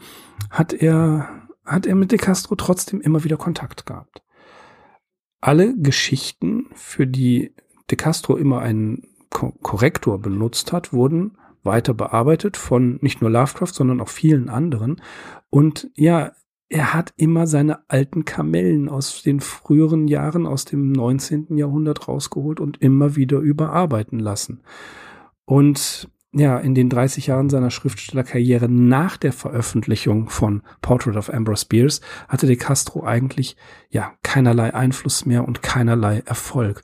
[0.49, 1.29] hat er,
[1.65, 4.21] hat er mit De Castro trotzdem immer wieder Kontakt gehabt.
[5.41, 7.53] Alle Geschichten, für die
[7.89, 14.01] De Castro immer einen Korrektor benutzt hat, wurden weiter bearbeitet von nicht nur Lovecraft, sondern
[14.01, 15.01] auch vielen anderen.
[15.49, 16.31] Und ja,
[16.69, 21.57] er hat immer seine alten Kamellen aus den früheren Jahren, aus dem 19.
[21.57, 24.61] Jahrhundert rausgeholt und immer wieder überarbeiten lassen.
[25.45, 31.65] Und ja, in den 30 Jahren seiner Schriftstellerkarriere nach der Veröffentlichung von Portrait of Ambrose
[31.67, 33.57] Bierce hatte de Castro eigentlich
[33.89, 36.83] ja keinerlei Einfluss mehr und keinerlei Erfolg.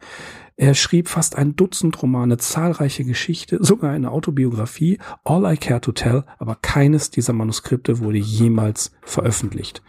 [0.57, 5.91] Er schrieb fast ein Dutzend Romane, zahlreiche Geschichte, sogar eine Autobiografie, All I Care to
[5.91, 9.83] Tell, aber keines dieser Manuskripte wurde jemals veröffentlicht.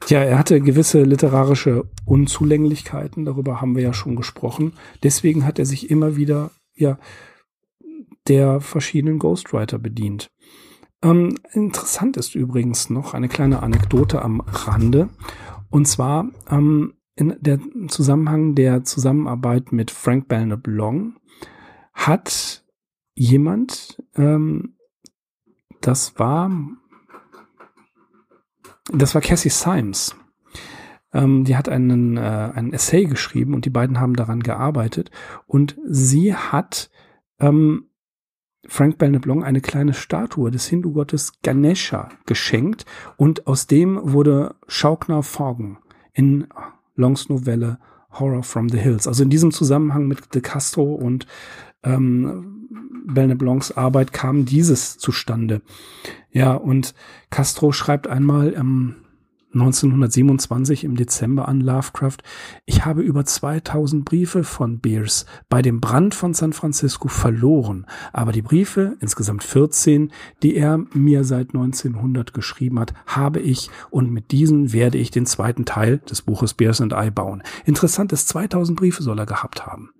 [0.00, 4.74] Tja, er hatte gewisse literarische Unzulänglichkeiten, darüber haben wir ja schon gesprochen.
[5.02, 6.98] Deswegen hat er sich immer wieder, ja,
[8.28, 10.30] der verschiedenen Ghostwriter bedient.
[11.02, 15.08] Ähm, interessant ist übrigens noch eine kleine Anekdote am Rande.
[15.70, 21.16] Und zwar ähm, in der Zusammenhang der Zusammenarbeit mit Frank Belknap Long
[21.92, 22.64] hat
[23.14, 24.76] jemand, ähm,
[25.80, 26.50] das war,
[28.92, 30.16] das war Cassie Symes.
[31.12, 32.20] Ähm, die hat einen, äh,
[32.54, 35.12] einen Essay geschrieben und die beiden haben daran gearbeitet
[35.46, 36.90] und sie hat
[37.38, 37.90] ähm,
[38.66, 42.86] Frank Belknap Long eine kleine Statue des Hindu-Gottes Ganesha geschenkt
[43.16, 45.78] und aus dem wurde Schaukner Forgen
[46.12, 46.48] in
[46.96, 47.78] Longs Novelle
[48.12, 49.06] Horror from the Hills.
[49.06, 51.26] Also in diesem Zusammenhang mit De Castro und
[51.82, 52.68] ähm,
[53.06, 55.60] Belknap Longs Arbeit kam dieses zustande.
[56.30, 56.94] Ja, und
[57.30, 58.96] Castro schreibt einmal, ähm,
[59.54, 62.18] 1927 im Dezember an Lovecraft.
[62.66, 68.32] Ich habe über 2000 Briefe von Beers bei dem Brand von San Francisco verloren, aber
[68.32, 74.32] die Briefe, insgesamt 14, die er mir seit 1900 geschrieben hat, habe ich und mit
[74.32, 77.42] diesen werde ich den zweiten Teil des Buches Beers and I bauen.
[77.64, 79.90] Interessant ist, 2000 Briefe soll er gehabt haben,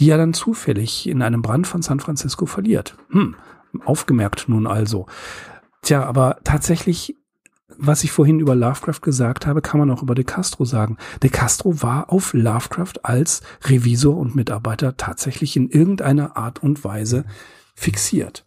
[0.00, 2.96] die er dann zufällig in einem Brand von San Francisco verliert.
[3.10, 3.36] Hm,
[3.84, 5.06] aufgemerkt nun also.
[5.82, 7.16] Tja, aber tatsächlich
[7.78, 10.96] was ich vorhin über Lovecraft gesagt habe, kann man auch über De Castro sagen.
[11.22, 17.24] De Castro war auf Lovecraft als Revisor und Mitarbeiter tatsächlich in irgendeiner Art und Weise
[17.74, 18.44] fixiert.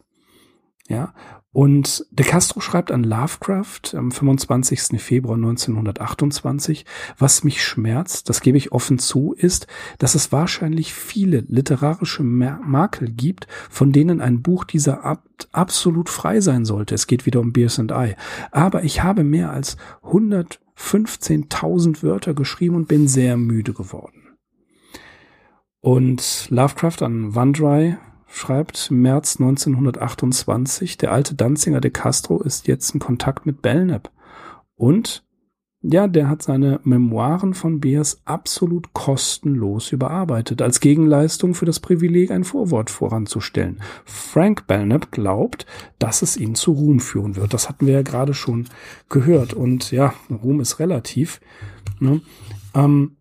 [0.88, 1.14] Ja,
[1.52, 5.02] und De Castro schreibt an Lovecraft am 25.
[5.02, 6.86] Februar 1928,
[7.18, 9.66] was mich schmerzt, das gebe ich offen zu, ist,
[9.98, 15.22] dass es wahrscheinlich viele literarische Makel gibt, von denen ein Buch dieser Art
[15.52, 16.94] absolut frei sein sollte.
[16.94, 18.16] Es geht wieder um Beers and I.
[18.52, 24.38] Aber ich habe mehr als 115.000 Wörter geschrieben und bin sehr müde geworden.
[25.82, 27.98] Und Lovecraft an Wandry
[28.30, 34.12] schreibt März 1928, der alte Danziger de Castro ist jetzt in Kontakt mit Belknap.
[34.76, 35.24] Und
[35.82, 42.32] ja, der hat seine Memoiren von Beers absolut kostenlos überarbeitet, als Gegenleistung für das Privileg,
[42.32, 43.80] ein Vorwort voranzustellen.
[44.04, 45.66] Frank Belknap glaubt,
[45.98, 47.54] dass es ihn zu Ruhm führen wird.
[47.54, 48.68] Das hatten wir ja gerade schon
[49.08, 49.54] gehört.
[49.54, 51.40] Und ja, Ruhm ist relativ.
[52.00, 52.20] Ne?
[52.76, 53.16] Ähm,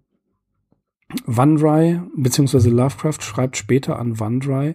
[1.24, 4.74] Wandry, beziehungsweise Lovecraft schreibt später an Wandry,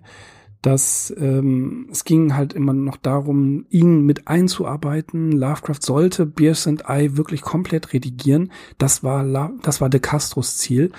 [0.64, 5.34] dass ähm, es ging halt immer noch darum, ihn mit einzuarbeiten.
[5.34, 8.50] Lovecraft sollte Beers and I wirklich komplett redigieren.
[8.78, 10.92] Das war La das war De Castros Ziel.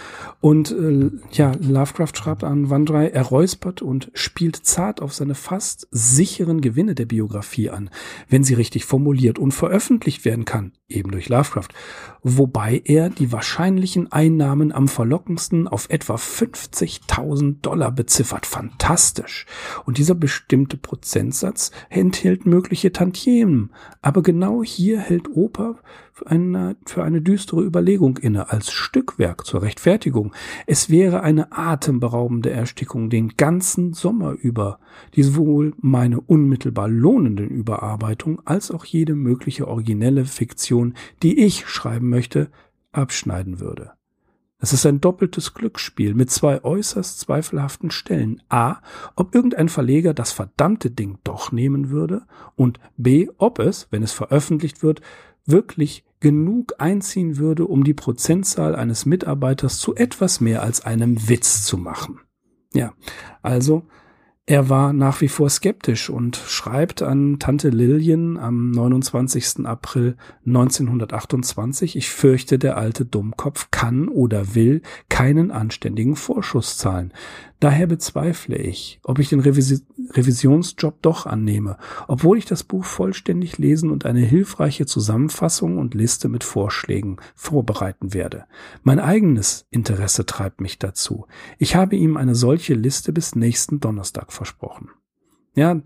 [0.43, 5.89] Und äh, ja, Lovecraft schreibt an Wandrei, er räuspert und spielt zart auf seine fast
[5.91, 7.89] sicheren Gewinne der Biografie an,
[8.29, 11.69] wenn sie richtig formuliert und veröffentlicht werden kann, eben durch Lovecraft.
[12.23, 18.45] Wobei er die wahrscheinlichen Einnahmen am verlockendsten auf etwa 50.000 Dollar beziffert.
[18.45, 19.47] Fantastisch.
[19.85, 23.71] Und dieser bestimmte Prozentsatz enthält mögliche Tantiemen.
[24.03, 25.77] Aber genau hier hält Oper
[26.13, 30.33] für eine, für eine düstere Überlegung inne, als Stückwerk zur Rechtfertigung.
[30.67, 34.79] Es wäre eine atemberaubende Erstickung den ganzen Sommer über,
[35.15, 42.09] die sowohl meine unmittelbar lohnenden Überarbeitungen als auch jede mögliche originelle Fiktion, die ich schreiben
[42.09, 42.49] möchte,
[42.93, 43.93] abschneiden würde.
[44.59, 48.43] Es ist ein doppeltes Glücksspiel mit zwei äußerst zweifelhaften Stellen.
[48.49, 48.77] A,
[49.17, 52.23] ob irgendein Verleger das verdammte Ding doch nehmen würde
[52.57, 55.03] und B, ob es, wenn es veröffentlicht wird,
[55.45, 61.65] wirklich genug einziehen würde, um die Prozentzahl eines Mitarbeiters zu etwas mehr als einem Witz
[61.65, 62.21] zu machen.
[62.73, 62.95] Ja,
[63.43, 63.87] also
[64.47, 69.65] er war nach wie vor skeptisch und schreibt an Tante Lillian am 29.
[69.65, 70.17] April
[70.47, 77.15] 1928, ich fürchte, der alte Dummkopf kann oder will keinen anständigen Vorschuss zahlen.
[77.65, 81.79] Daher bezweifle ich, ob ich den Revis Revisionsjob doch annehme,
[82.09, 88.13] obwohl ich das Buch vollständig lesen und eine hilfreiche Zusammenfassung und Liste mit Vorschlägen vorbereiten
[88.13, 88.45] werde.
[88.83, 91.27] Mein eigenes Interesse treibt mich dazu.
[91.59, 94.91] Ich habe ihm eine solche Liste bis nächsten Donnerstag versprochen.
[95.55, 95.81] Ja,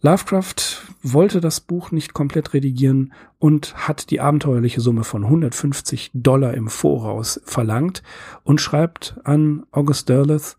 [0.00, 6.54] Lovecraft wollte das Buch nicht komplett redigieren und hat die abenteuerliche Summe von 150 Dollar
[6.54, 8.02] im Voraus verlangt
[8.42, 10.56] und schreibt an August Derleth,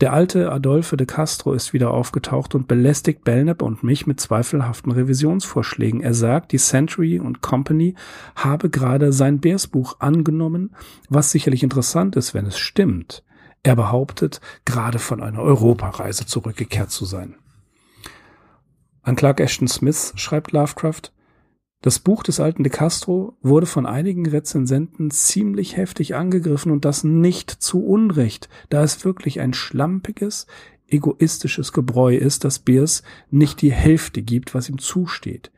[0.00, 4.92] der alte Adolphe de Castro ist wieder aufgetaucht und belästigt Belknap und mich mit zweifelhaften
[4.92, 6.00] Revisionsvorschlägen.
[6.00, 7.94] Er sagt, die Century und Company
[8.34, 10.74] habe gerade sein Bärsbuch angenommen,
[11.10, 13.22] was sicherlich interessant ist, wenn es stimmt.
[13.62, 17.36] Er behauptet, gerade von einer Europareise zurückgekehrt zu sein.
[19.02, 21.12] An Clark Ashton Smith schreibt Lovecraft,
[21.82, 27.04] das Buch des alten De Castro wurde von einigen Rezensenten ziemlich heftig angegriffen und das
[27.04, 30.46] nicht zu Unrecht, da es wirklich ein schlampiges,
[30.88, 35.50] egoistisches Gebräu ist, das Beers nicht die Hälfte gibt, was ihm zusteht.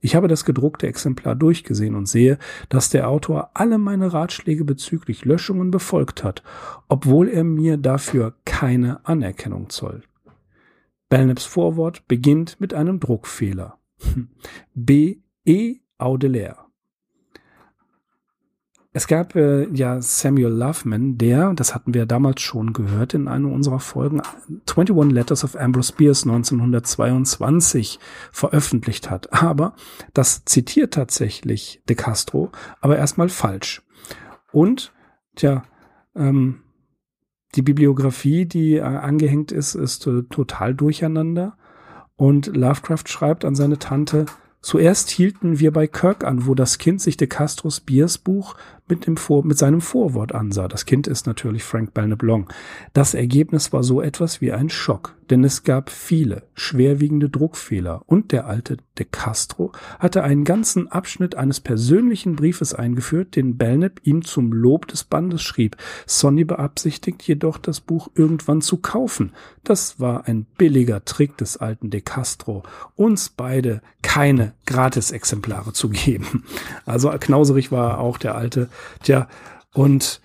[0.00, 2.38] Ich habe das gedruckte Exemplar durchgesehen und sehe,
[2.68, 6.42] dass der Autor alle meine Ratschläge bezüglich Löschungen befolgt hat,
[6.88, 10.08] obwohl er mir dafür keine Anerkennung zollt.
[11.08, 13.78] Belknaps Vorwort beginnt mit einem Druckfehler.
[14.74, 15.76] B E.
[15.96, 16.67] Audelaire.
[18.98, 23.48] Es gab äh, ja Samuel Loveman, der, das hatten wir damals schon gehört in einer
[23.48, 24.20] unserer Folgen,
[24.66, 28.00] 21 Letters of Ambrose Bierce 1922
[28.32, 29.32] veröffentlicht hat.
[29.32, 29.76] Aber
[30.14, 33.82] das zitiert tatsächlich De Castro, aber erstmal falsch.
[34.50, 34.92] Und,
[35.36, 35.62] tja,
[36.16, 36.62] ähm,
[37.54, 41.56] die Bibliografie, die äh, angehängt ist, ist äh, total durcheinander.
[42.16, 44.26] Und Lovecraft schreibt an seine Tante,
[44.60, 48.56] Zuerst hielten wir bei Kirk an, wo das Kind sich de Castros Biers Buch
[48.88, 50.68] mit, dem Vor mit seinem Vorwort ansah.
[50.68, 52.48] Das Kind ist natürlich Frank Belknap Long.
[52.92, 58.32] Das Ergebnis war so etwas wie ein Schock, denn es gab viele schwerwiegende Druckfehler und
[58.32, 64.24] der alte de Castro hatte einen ganzen Abschnitt eines persönlichen Briefes eingeführt, den Belknap ihm
[64.24, 65.76] zum Lob des Bandes schrieb.
[66.06, 69.32] Sonny beabsichtigt jedoch, das Buch irgendwann zu kaufen.
[69.64, 72.62] Das war ein billiger Trick des alten de Castro,
[72.96, 76.44] uns beide keine Gratisexemplare zu geben.
[76.86, 78.68] Also knauserig war auch der alte
[79.02, 79.28] Tja,
[79.74, 80.20] und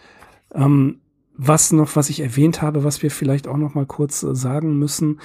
[0.54, 1.02] ähm,
[1.36, 4.78] was noch, was ich erwähnt habe, was wir vielleicht auch noch mal kurz äh, sagen
[4.78, 5.20] müssen,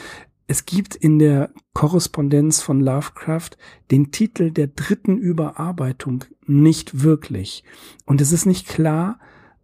[0.46, 3.50] es gibt in der Korrespondenz von Lovecraft
[3.90, 7.64] den Titel der dritten Überarbeitung nicht wirklich.
[8.06, 9.18] Und es ist nicht klar,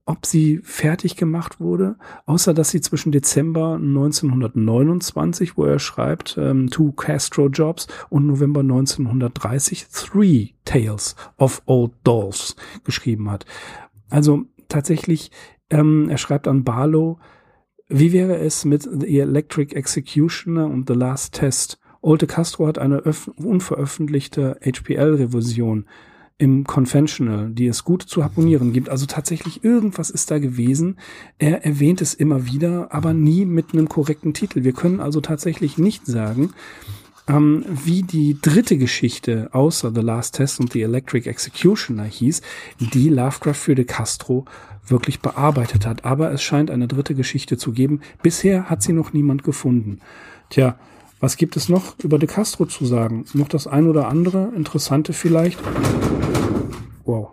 [0.07, 1.97] ob sie fertig gemacht wurde,
[2.27, 8.61] außer dass sie zwischen Dezember 1929, wo er schreibt, ähm, Two Castro Jobs und November
[8.61, 13.47] 1930 Three Tales of Old Dolls geschrieben hat.
[14.11, 15.31] Also tatsächlich,
[15.71, 17.19] ähm, er schreibt an Barlow,
[17.89, 21.79] wie wäre es mit The Electric Executioner und The Last Test?
[22.01, 23.03] Olte Castro hat eine
[23.37, 25.87] unveröffentlichte HPL-Revision
[26.45, 28.91] im Conventional, die es gut zu harmonieren gibt.
[28.91, 30.99] Also tatsächlich irgendwas ist da gewesen.
[31.39, 34.63] Er erwähnt es immer wieder, aber nie mit einem korrekten Titel.
[34.63, 36.53] Wir können also tatsächlich nicht sagen,
[37.29, 42.43] ähm, wie die dritte Geschichte außer The Last Test und The Electric Executioner hieß,
[42.79, 44.45] die Lovecraft für de Castro
[44.87, 46.05] wirklich bearbeitet hat.
[46.05, 48.03] Aber es scheint eine dritte Geschichte zu geben.
[48.23, 50.01] Bisher hat sie noch niemand gefunden.
[50.51, 50.77] Tja,
[51.21, 53.25] was gibt es noch über De Castro zu sagen?
[53.33, 55.59] Noch das ein oder andere interessante vielleicht?
[57.05, 57.33] Wow.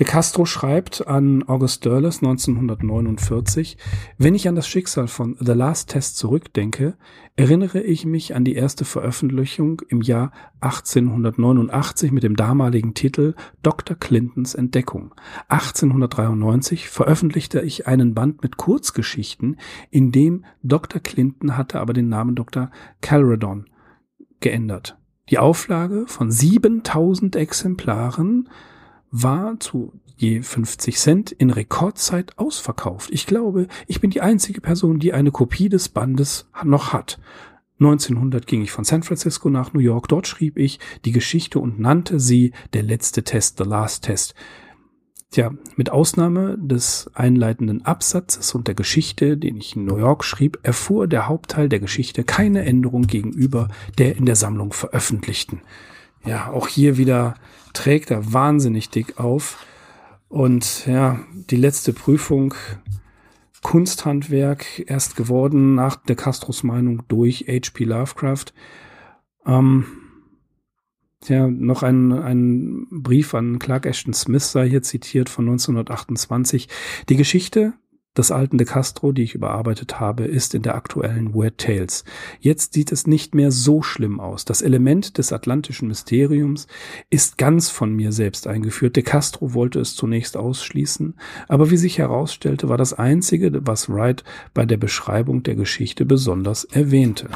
[0.00, 3.76] De Castro schreibt an August Derleth 1949,
[4.16, 6.96] wenn ich an das Schicksal von The Last Test zurückdenke,
[7.36, 13.94] erinnere ich mich an die erste Veröffentlichung im Jahr 1889 mit dem damaligen Titel Dr.
[13.94, 15.14] Clintons Entdeckung.
[15.48, 19.58] 1893 veröffentlichte ich einen Band mit Kurzgeschichten,
[19.90, 21.02] in dem Dr.
[21.02, 22.70] Clinton hatte aber den Namen Dr.
[23.02, 23.66] Calredon
[24.40, 24.99] geändert.
[25.30, 28.48] Die Auflage von 7000 Exemplaren
[29.12, 33.10] war zu je 50 Cent in Rekordzeit ausverkauft.
[33.12, 37.20] Ich glaube, ich bin die einzige Person, die eine Kopie des Bandes noch hat.
[37.78, 40.08] 1900 ging ich von San Francisco nach New York.
[40.08, 44.34] Dort schrieb ich die Geschichte und nannte sie Der letzte Test, The Last Test.
[45.32, 50.58] Tja, mit Ausnahme des einleitenden Absatzes und der Geschichte, den ich in New York schrieb,
[50.64, 55.62] erfuhr der Hauptteil der Geschichte keine Änderung gegenüber der in der Sammlung veröffentlichten.
[56.24, 57.34] Ja, auch hier wieder
[57.74, 59.64] trägt er wahnsinnig dick auf.
[60.28, 62.54] Und ja, die letzte Prüfung,
[63.62, 67.84] Kunsthandwerk, erst geworden nach der Castros Meinung durch H.P.
[67.84, 68.46] Lovecraft.
[69.46, 69.84] Ähm,
[71.28, 76.68] ja, noch ein, ein Brief an Clark Ashton Smith sei hier zitiert von 1928.
[77.08, 77.74] Die Geschichte
[78.16, 82.04] des alten De Castro, die ich überarbeitet habe, ist in der aktuellen Weird Tales.
[82.40, 84.44] Jetzt sieht es nicht mehr so schlimm aus.
[84.44, 86.66] Das Element des atlantischen Mysteriums
[87.08, 88.96] ist ganz von mir selbst eingeführt.
[88.96, 91.14] De Castro wollte es zunächst ausschließen,
[91.48, 96.64] aber wie sich herausstellte, war das einzige, was Wright bei der Beschreibung der Geschichte besonders
[96.64, 97.28] erwähnte.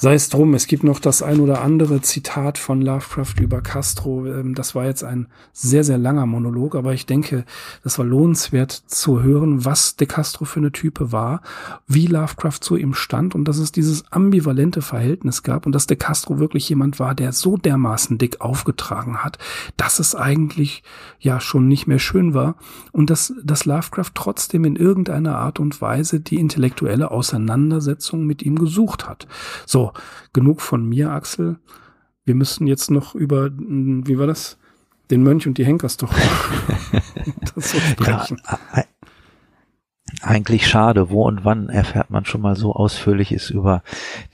[0.00, 4.26] Sei es drum, es gibt noch das ein oder andere Zitat von Lovecraft über Castro.
[4.26, 7.44] Ähm, das war jetzt ein sehr, sehr langer Monolog, aber ich denke,
[7.82, 11.42] das war lohnenswert zu hören, was De Castro für eine Type war,
[11.88, 15.96] wie Lovecraft zu ihm stand und dass es dieses ambivalente Verhältnis gab und dass De
[15.96, 19.38] Castro wirklich jemand war, der so dermaßen dick aufgetragen hat,
[19.76, 20.84] dass es eigentlich
[21.18, 22.54] ja schon nicht mehr schön war
[22.92, 28.60] und dass, dass Lovecraft trotzdem in irgendeiner Art und Weise die intellektuelle Auseinandersetzung mit ihm
[28.60, 29.26] gesucht hat.
[29.66, 29.87] So,
[30.32, 31.58] genug von mir, Axel.
[32.24, 34.58] Wir müssen jetzt noch über, hm, wie war das?
[35.10, 36.20] Den Mönch und die Henkerstochter.
[37.56, 38.40] so sprechen.
[38.46, 38.84] Ja,
[40.22, 41.10] eigentlich schade.
[41.10, 43.82] Wo und wann erfährt man schon mal so ausführliches über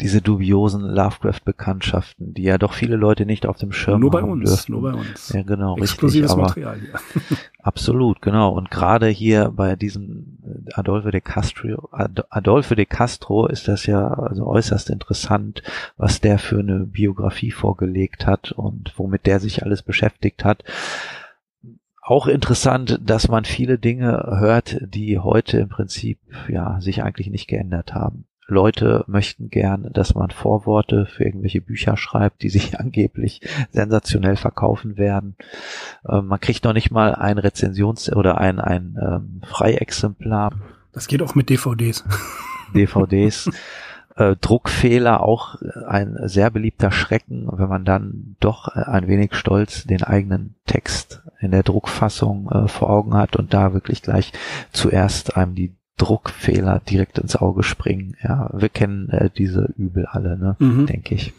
[0.01, 4.33] diese dubiosen Lovecraft-Bekanntschaften, die ja doch viele Leute nicht auf dem Schirm nur haben bei
[4.33, 4.73] uns, dürfen.
[4.73, 5.33] Nur bei uns.
[5.33, 5.77] Ja, genau.
[5.77, 7.39] Exklusives richtig, Material hier.
[7.63, 8.51] absolut, genau.
[8.53, 10.39] Und gerade hier bei diesem
[10.75, 15.63] Adolfo de Castro, Adolfo de Castro ist das ja also äußerst interessant,
[15.97, 20.65] was der für eine Biografie vorgelegt hat und womit der sich alles beschäftigt hat
[22.05, 27.49] auch interessant, dass man viele Dinge hört, die heute im Prinzip ja sich eigentlich nicht
[27.49, 28.27] geändert haben.
[28.47, 33.41] Leute möchten gern, dass man Vorworte für irgendwelche Bücher schreibt, die sich angeblich
[33.71, 35.37] sensationell verkaufen werden.
[36.07, 40.53] Ähm, man kriegt noch nicht mal ein Rezensions- oder ein, ein ähm, Freiexemplar.
[40.93, 42.05] Das geht auch mit DVDs.
[42.75, 43.51] DVDs.
[44.17, 45.57] Äh, Druckfehler auch
[45.87, 51.51] ein sehr beliebter Schrecken, wenn man dann doch ein wenig stolz den eigenen Text in
[51.51, 54.33] der Druckfassung äh, vor Augen hat und da wirklich gleich
[54.73, 58.17] zuerst einem die Druckfehler direkt ins Auge springen.
[58.23, 60.87] Ja, wir kennen äh, diese Übel alle, ne, mhm.
[60.87, 61.33] denke ich.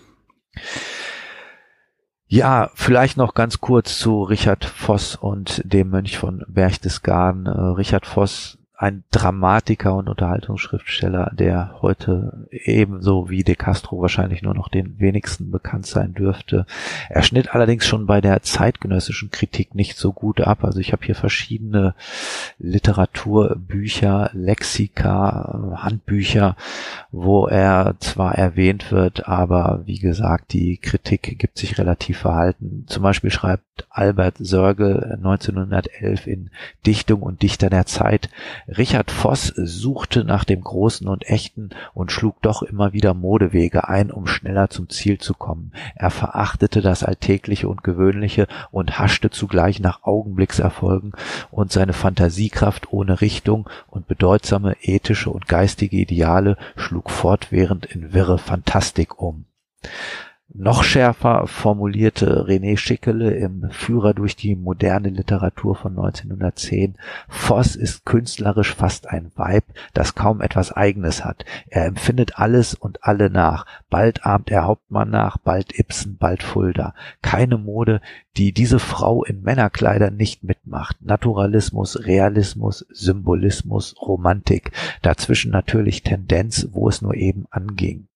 [2.28, 7.46] Ja, vielleicht noch ganz kurz zu Richard Voss und dem Mönch von Berchtesgaden.
[7.46, 14.54] Äh, Richard Voss ein Dramatiker und Unterhaltungsschriftsteller, der heute ebenso wie De Castro wahrscheinlich nur
[14.54, 16.66] noch den wenigsten bekannt sein dürfte.
[17.10, 20.64] Er schnitt allerdings schon bei der zeitgenössischen Kritik nicht so gut ab.
[20.64, 21.96] Also ich habe hier verschiedene
[22.58, 26.56] Literaturbücher, Lexika, Handbücher,
[27.12, 32.86] wo er zwar erwähnt wird, aber wie gesagt, die Kritik gibt sich relativ verhalten.
[32.88, 36.50] Zum Beispiel schreibt Albert Sörgel 1911 in
[36.86, 38.30] Dichtung und Dichter der Zeit,
[38.70, 44.12] Richard Voss suchte nach dem Großen und Echten und schlug doch immer wieder Modewege ein,
[44.12, 45.74] um schneller zum Ziel zu kommen.
[45.96, 51.12] Er verachtete das Alltägliche und Gewöhnliche und haschte zugleich nach Augenblickserfolgen
[51.52, 58.38] und seine Fantasiekraft ohne Richtung und bedeutsame ethische und geistige Ideale schlug fortwährend in wirre
[58.38, 59.46] Fantastik um.
[60.54, 68.06] Noch schärfer formulierte René Schickele im Führer durch die moderne Literatur von 1910, Voss ist
[68.06, 69.66] künstlerisch fast ein Weib,
[69.96, 71.46] das kaum etwas Eigenes hat.
[71.68, 73.66] Er empfindet alles und alle nach.
[73.90, 76.94] Bald ahmt er Hauptmann nach, bald Ibsen, bald Fulda.
[77.24, 78.00] Keine Mode,
[78.38, 80.98] die diese Frau in Männerkleidern nicht mitmacht.
[81.02, 84.72] Naturalismus, Realismus, Symbolismus, Romantik.
[85.02, 88.08] Dazwischen natürlich Tendenz, wo es nur eben anging.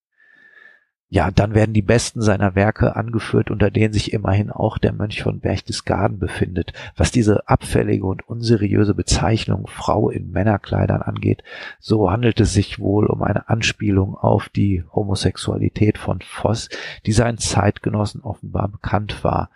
[1.12, 5.24] Ja, dann werden die besten seiner Werke angeführt, unter denen sich immerhin auch der Mönch
[5.24, 6.74] von Berchtesgaden befindet.
[6.95, 11.43] Was diese abfällige und unseriöse Bezeichnung Frau in Männerkleidern angeht,
[11.80, 16.70] so handelt es sich wohl um eine Anspielung auf die Homosexualität von Voss,
[17.07, 19.49] die seinen Zeitgenossen offenbar bekannt war.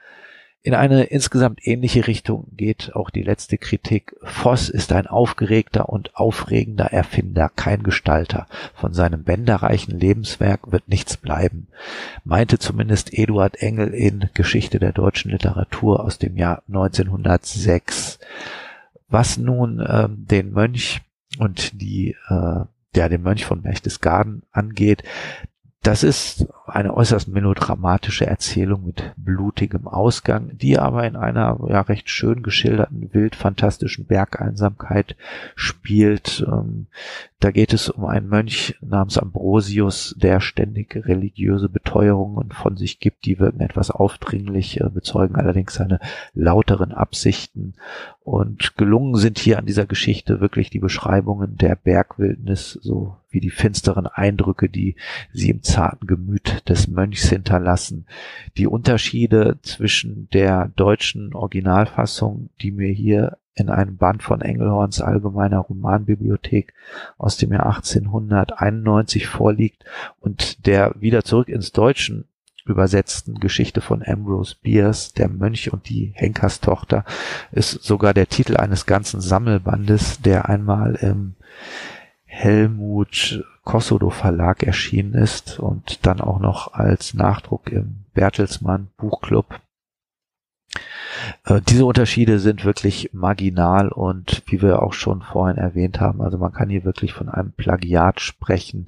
[0.66, 4.16] In eine insgesamt ähnliche Richtung geht auch die letzte Kritik.
[4.24, 8.48] Voss ist ein aufgeregter und aufregender Erfinder, kein Gestalter.
[8.74, 11.68] Von seinem bänderreichen Lebenswerk wird nichts bleiben,
[12.24, 18.20] meinte zumindest Eduard Engel in Geschichte der deutschen Literatur aus dem Jahr 1906.
[19.10, 21.02] Was nun äh, den Mönch
[21.40, 22.62] und die äh,
[22.96, 25.04] ja, den Mönch von Berchtesgaden angeht,
[25.84, 32.10] das ist eine äußerst melodramatische Erzählung mit blutigem Ausgang, die aber in einer ja recht
[32.10, 35.18] schön geschilderten, wild fantastischen Bergeinsamkeit
[35.56, 36.46] spielt.
[36.48, 36.88] Ähm,
[37.44, 43.26] da geht es um einen Mönch namens Ambrosius, der ständig religiöse Beteuerungen von sich gibt,
[43.26, 46.00] die wirken etwas aufdringlich, äh, bezeugen allerdings seine
[46.34, 47.74] lauteren Absichten.
[48.24, 53.50] Und gelungen sind hier an dieser Geschichte wirklich die Beschreibungen der Bergwildnis, so wie die
[53.50, 54.96] finsteren Eindrücke, die
[55.34, 58.06] sie im zarten Gemüt des Mönchs hinterlassen.
[58.56, 65.60] Die Unterschiede zwischen der deutschen Originalfassung, die mir hier in einem Band von Engelhorns Allgemeiner
[65.60, 66.74] Romanbibliothek
[67.18, 69.86] aus dem Jahr 1891 vorliegt
[70.20, 72.26] und der wieder zurück ins Deutschen
[72.66, 77.04] übersetzten Geschichte von Ambrose Bierce, Der Mönch und die Henkerstochter,
[77.52, 81.36] ist sogar der Titel eines ganzen Sammelbandes, der einmal im
[82.26, 89.60] Helmut Kossodo Verlag erschienen ist und dann auch noch als Nachdruck im Bertelsmann Buchclub
[91.46, 96.38] äh, diese Unterschiede sind wirklich marginal und wie wir auch schon vorhin erwähnt haben, also
[96.38, 98.88] man kann hier wirklich von einem Plagiat sprechen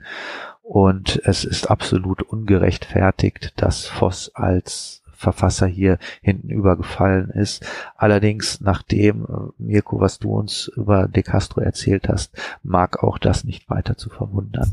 [0.64, 7.66] und es ist absolut ungerechtfertigt, dass Voss als Verfasser hier hinten übergefallen ist.
[7.96, 9.28] Allerdings, nachdem, äh,
[9.58, 14.10] Mirko, was du uns über De Castro erzählt hast, mag auch das nicht weiter zu
[14.10, 14.72] verwundern.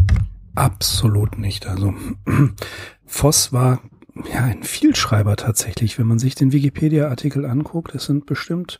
[0.55, 1.67] Absolut nicht.
[1.67, 1.95] Also
[3.07, 3.81] Voss war
[4.15, 5.99] ja, ein Vielschreiber tatsächlich.
[5.99, 8.79] Wenn man sich den Wikipedia-Artikel anguckt, es sind bestimmt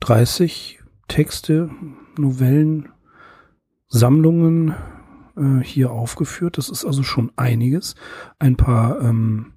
[0.00, 1.70] 30 Texte,
[2.16, 2.88] Novellen,
[3.88, 4.74] Sammlungen
[5.36, 6.56] äh, hier aufgeführt.
[6.56, 7.94] Das ist also schon einiges.
[8.38, 9.54] Ein paar, ähm,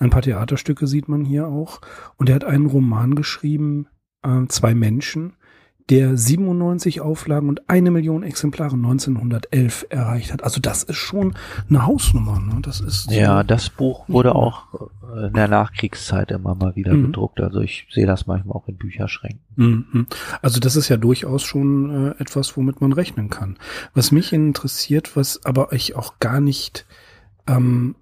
[0.00, 1.80] ein paar Theaterstücke sieht man hier auch.
[2.16, 3.88] Und er hat einen Roman geschrieben,
[4.22, 5.36] äh, zwei Menschen,
[5.88, 10.42] der 97 Auflagen und eine Million Exemplare 1911 erreicht hat.
[10.42, 11.34] Also das ist schon
[11.68, 12.40] eine Hausnummer.
[12.40, 12.58] Ne?
[12.60, 14.64] Das ist ja, das Buch wurde auch
[15.14, 17.06] äh, in der Nachkriegszeit immer mal wieder mhm.
[17.06, 17.40] gedruckt.
[17.40, 19.40] Also ich sehe das manchmal auch in Bücherschränken.
[19.54, 20.06] Mhm.
[20.42, 23.56] Also das ist ja durchaus schon äh, etwas, womit man rechnen kann.
[23.94, 26.84] Was mich interessiert, was aber ich auch gar nicht,
[27.46, 27.94] ähm,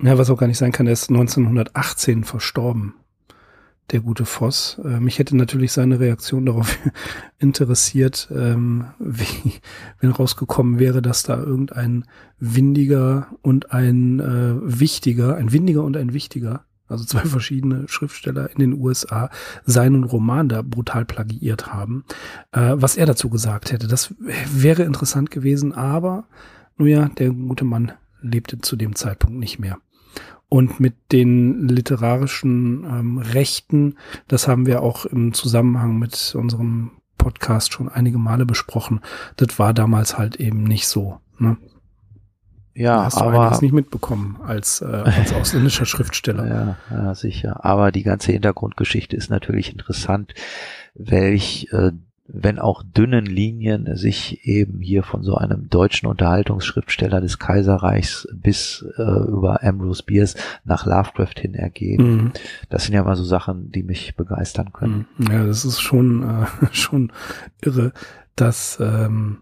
[0.00, 2.94] ja, was auch gar nicht sein kann, er ist 1918 verstorben
[3.90, 4.80] der gute Voss.
[4.84, 6.78] Äh, mich hätte natürlich seine Reaktion darauf
[7.38, 9.54] interessiert, ähm, wie,
[10.00, 12.04] wenn rausgekommen wäre, dass da irgendein
[12.38, 18.58] windiger und ein äh, wichtiger, ein windiger und ein wichtiger, also zwei verschiedene Schriftsteller in
[18.58, 19.30] den USA,
[19.64, 22.04] seinen Roman da brutal plagiiert haben.
[22.52, 26.24] Äh, was er dazu gesagt hätte, das wäre interessant gewesen, aber,
[26.76, 29.78] nun ja, der gute Mann lebte zu dem Zeitpunkt nicht mehr.
[30.50, 33.96] Und mit den literarischen ähm, Rechten,
[34.28, 39.00] das haben wir auch im Zusammenhang mit unserem Podcast schon einige Male besprochen.
[39.36, 41.20] Das war damals halt eben nicht so.
[41.38, 41.58] Ne?
[42.74, 46.46] Ja, hast du aber einiges nicht mitbekommen als, äh, als ausländischer Schriftsteller.
[46.46, 47.64] Ja, ja, sicher.
[47.64, 50.32] Aber die ganze Hintergrundgeschichte ist natürlich interessant,
[50.94, 51.90] welch äh,
[52.30, 58.84] wenn auch dünnen Linien sich eben hier von so einem deutschen Unterhaltungsschriftsteller des Kaiserreichs bis
[58.98, 62.04] äh, über Ambrose Bierce nach Lovecraft hin ergeben.
[62.04, 62.32] Mhm.
[62.68, 65.06] Das sind ja mal so Sachen, die mich begeistern können.
[65.16, 65.26] Mhm.
[65.32, 67.12] Ja, das ist schon, äh, schon
[67.62, 67.92] irre,
[68.36, 69.38] dass, ähm,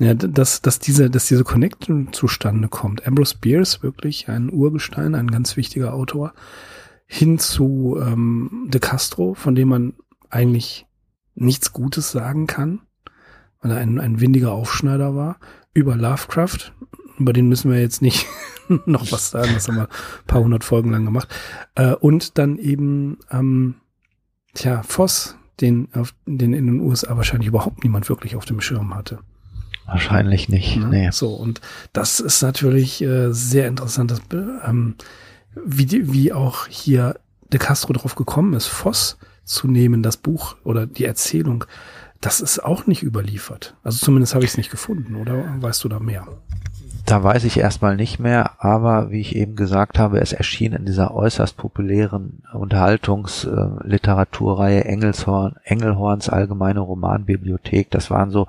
[0.00, 3.06] ja, dass, dass diese, dass diese Connection zustande kommt.
[3.06, 6.32] Ambrose Bierce, wirklich ein Urgestein, ein ganz wichtiger Autor,
[7.06, 9.94] hin zu ähm, De Castro, von dem man
[10.28, 10.86] eigentlich
[11.34, 12.80] nichts Gutes sagen kann,
[13.60, 15.38] weil er ein, ein windiger Aufschneider war,
[15.74, 16.72] über Lovecraft.
[17.18, 18.26] Über den müssen wir jetzt nicht
[18.86, 21.28] noch was sagen, das haben wir ein paar hundert Folgen lang gemacht.
[21.74, 23.76] Äh, und dann eben, ähm,
[24.54, 28.94] tja, Voss, den, auf, den in den USA wahrscheinlich überhaupt niemand wirklich auf dem Schirm
[28.94, 29.18] hatte.
[29.86, 30.76] Wahrscheinlich nicht.
[30.76, 31.10] Ja, nee.
[31.10, 31.60] So, und
[31.92, 34.20] das ist natürlich äh, sehr interessant, dass,
[34.64, 34.94] ähm,
[35.64, 37.16] wie, die, wie auch hier
[37.52, 41.64] De Castro drauf gekommen ist, Voss zu nehmen, das Buch oder die Erzählung,
[42.20, 43.76] das ist auch nicht überliefert.
[43.82, 46.26] Also zumindest habe ich es nicht gefunden, oder weißt du da mehr?
[47.10, 50.84] da weiß ich erstmal nicht mehr, aber wie ich eben gesagt habe, es erschien in
[50.84, 57.90] dieser äußerst populären Unterhaltungsliteraturreihe Engelshorn, Engelhorns Allgemeine Romanbibliothek.
[57.90, 58.46] Das waren so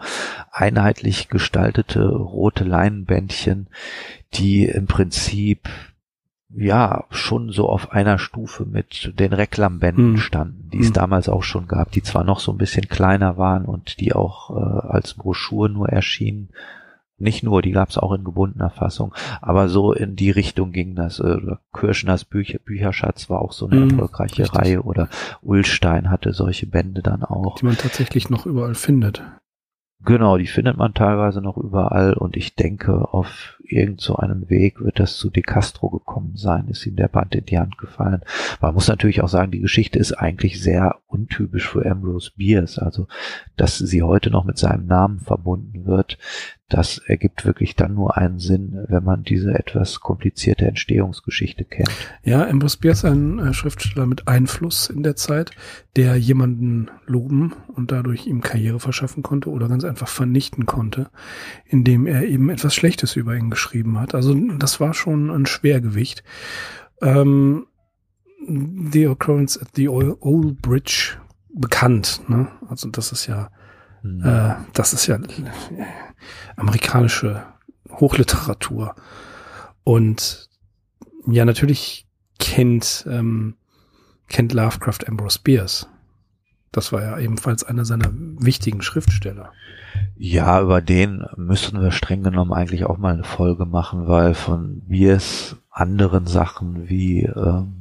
[0.51, 3.65] einheitlich gestaltete rote Leinenbändchen,
[4.35, 5.67] die im Prinzip
[6.55, 10.17] ja schon so auf einer Stufe mit den Reklambänden hm.
[10.17, 13.65] standen, die es damals auch schon gab, die zwar noch so ein bisschen kleiner waren
[13.65, 16.49] und die auch äh, als Broschur nur erschienen,
[17.21, 20.95] nicht nur, die gab es auch in gebundener Fassung, aber so in die Richtung ging
[20.95, 21.19] das.
[21.19, 21.37] Äh,
[21.71, 24.59] Kirschners Bücher, Bücherschatz war auch so eine mm, erfolgreiche richtig.
[24.59, 25.07] Reihe oder
[25.43, 27.59] Ullstein hatte solche Bände dann auch.
[27.59, 29.21] Die man tatsächlich noch überall findet.
[30.03, 34.81] Genau, die findet man teilweise noch überall und ich denke, auf irgend so einem Weg
[34.81, 38.21] wird das zu De Castro gekommen sein, ist ihm der Band in die Hand gefallen.
[38.59, 43.07] Man muss natürlich auch sagen, die Geschichte ist eigentlich sehr untypisch für Ambrose Bierce, also
[43.55, 46.17] dass sie heute noch mit seinem Namen verbunden wird,
[46.71, 51.91] das ergibt wirklich dann nur einen Sinn, wenn man diese etwas komplizierte Entstehungsgeschichte kennt.
[52.23, 55.51] Ja, Ambrose Bierce, ein äh, Schriftsteller mit Einfluss in der Zeit,
[55.97, 61.09] der jemanden loben und dadurch ihm Karriere verschaffen konnte oder ganz einfach vernichten konnte,
[61.65, 64.15] indem er eben etwas Schlechtes über ihn geschrieben hat.
[64.15, 66.23] Also das war schon ein Schwergewicht.
[67.01, 67.67] Ähm,
[68.47, 71.17] the Occurrence at the Old Bridge
[71.53, 72.21] bekannt.
[72.27, 72.47] Ne?
[72.69, 73.49] Also das ist ja
[74.03, 74.25] Mhm.
[74.25, 75.19] Äh, das ist ja
[76.55, 77.43] amerikanische
[77.89, 78.95] Hochliteratur.
[79.83, 80.49] Und
[81.27, 82.07] ja, natürlich
[82.39, 83.55] kennt, ähm,
[84.27, 85.87] kennt Lovecraft Ambrose Bierce.
[86.71, 89.51] Das war ja ebenfalls einer seiner wichtigen Schriftsteller.
[90.15, 94.81] Ja, über den müssten wir streng genommen eigentlich auch mal eine Folge machen, weil von
[94.87, 97.80] Bierce anderen Sachen wie ähm,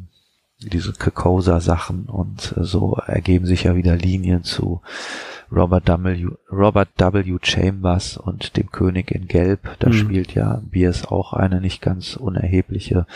[0.63, 4.81] diese Kakosa-Sachen und äh, so ergeben sich ja wieder Linien zu
[5.53, 6.29] Robert W.
[6.53, 7.39] Robert W.
[7.43, 9.69] Chambers und dem König in Gelb.
[9.81, 9.95] Da mhm.
[9.95, 13.07] spielt ja Bierce auch eine nicht ganz unerhebliche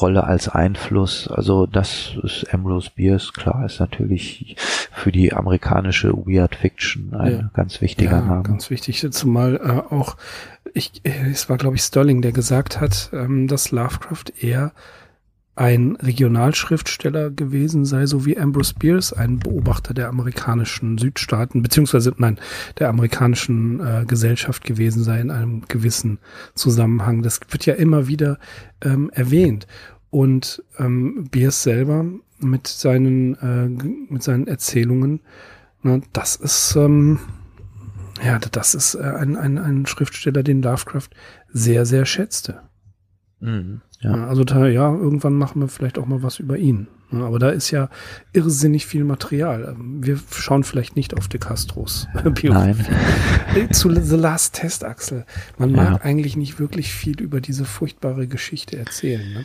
[0.00, 1.26] Rolle als Einfluss.
[1.26, 4.56] Also das ist Ambrose Bierce, klar, ist natürlich
[4.92, 7.50] für die amerikanische Weird Fiction ein ja.
[7.52, 8.42] ganz wichtiger ja, Name.
[8.44, 10.16] Ganz wichtig, zumal äh, auch
[10.74, 14.72] ich, es war glaube ich Sterling, der gesagt hat, ähm, dass Lovecraft eher
[15.54, 22.38] ein Regionalschriftsteller gewesen sei, so wie Ambrose Bierce, ein Beobachter der amerikanischen Südstaaten, beziehungsweise nein,
[22.78, 26.18] der amerikanischen äh, Gesellschaft gewesen sei in einem gewissen
[26.54, 27.22] Zusammenhang.
[27.22, 28.38] Das wird ja immer wieder
[28.80, 29.66] ähm, erwähnt.
[30.08, 32.04] Und ähm, Bierce selber
[32.38, 33.68] mit seinen, äh,
[34.12, 35.20] mit seinen Erzählungen,
[35.82, 37.18] ne, das ist, ähm,
[38.24, 41.10] ja, das ist äh, ein, ein, ein Schriftsteller, den Lovecraft
[41.52, 42.62] sehr, sehr schätzte.
[43.40, 43.82] Mhm.
[44.02, 44.26] Ja.
[44.26, 46.88] Also da, ja, irgendwann machen wir vielleicht auch mal was über ihn.
[47.12, 47.88] Aber da ist ja
[48.32, 49.76] irrsinnig viel Material.
[49.78, 52.84] Wir schauen vielleicht nicht auf De Castros Biografie.
[53.54, 53.72] Nein.
[53.72, 55.26] Zu The Last Test, Axel.
[55.58, 56.00] Man mag ja.
[56.02, 59.30] eigentlich nicht wirklich viel über diese furchtbare Geschichte erzählen.
[59.34, 59.44] Ne?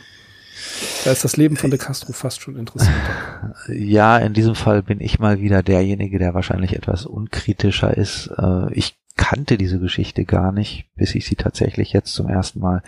[1.04, 3.54] Da ist das Leben von De Castro fast schon interessanter.
[3.68, 8.30] Ja, in diesem Fall bin ich mal wieder derjenige, der wahrscheinlich etwas unkritischer ist.
[8.36, 12.82] Äh, ich kannte diese Geschichte gar nicht, bis ich sie tatsächlich jetzt zum ersten Mal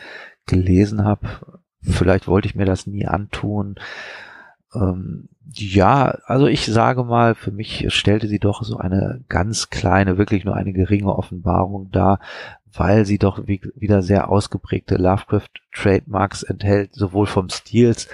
[0.46, 1.59] gelesen habe.
[1.82, 3.76] Vielleicht wollte ich mir das nie antun.
[4.74, 10.18] Ähm, ja, also ich sage mal, für mich stellte sie doch so eine ganz kleine,
[10.18, 12.20] wirklich nur eine geringe Offenbarung dar,
[12.72, 18.08] weil sie doch wie, wieder sehr ausgeprägte Lovecraft-Trademarks enthält, sowohl vom Stils,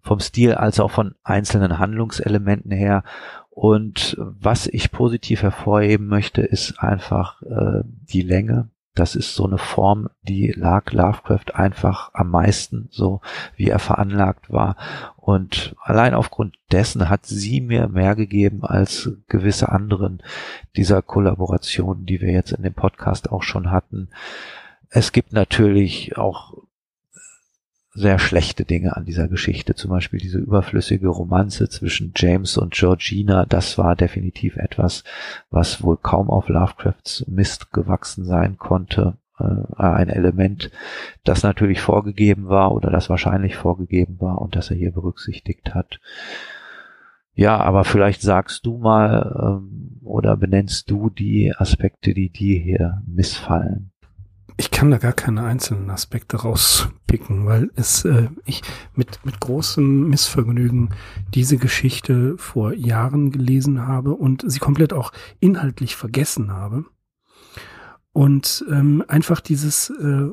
[0.00, 3.02] vom Stil als auch von einzelnen Handlungselementen her.
[3.50, 9.58] Und was ich positiv hervorheben möchte, ist einfach äh, die Länge das ist so eine
[9.58, 13.20] Form, die lag Lovecraft einfach am meisten, so
[13.54, 14.76] wie er veranlagt war.
[15.16, 20.22] Und allein aufgrund dessen hat sie mir mehr gegeben als gewisse anderen
[20.76, 24.08] dieser Kollaborationen, die wir jetzt in dem Podcast auch schon hatten.
[24.88, 26.54] Es gibt natürlich auch
[27.96, 29.74] sehr schlechte Dinge an dieser Geschichte.
[29.74, 33.46] Zum Beispiel diese überflüssige Romanze zwischen James und Georgina.
[33.46, 35.02] Das war definitiv etwas,
[35.50, 39.16] was wohl kaum auf Lovecrafts Mist gewachsen sein konnte.
[39.38, 40.70] Äh, ein Element,
[41.24, 45.98] das natürlich vorgegeben war oder das wahrscheinlich vorgegeben war und das er hier berücksichtigt hat.
[47.34, 53.02] Ja, aber vielleicht sagst du mal ähm, oder benennst du die Aspekte, die dir hier
[53.06, 53.92] missfallen
[54.58, 58.62] ich kann da gar keine einzelnen Aspekte rauspicken, weil es äh, ich
[58.94, 60.94] mit mit großem Missvergnügen
[61.34, 66.86] diese Geschichte vor Jahren gelesen habe und sie komplett auch inhaltlich vergessen habe.
[68.12, 70.30] Und ähm, einfach dieses äh,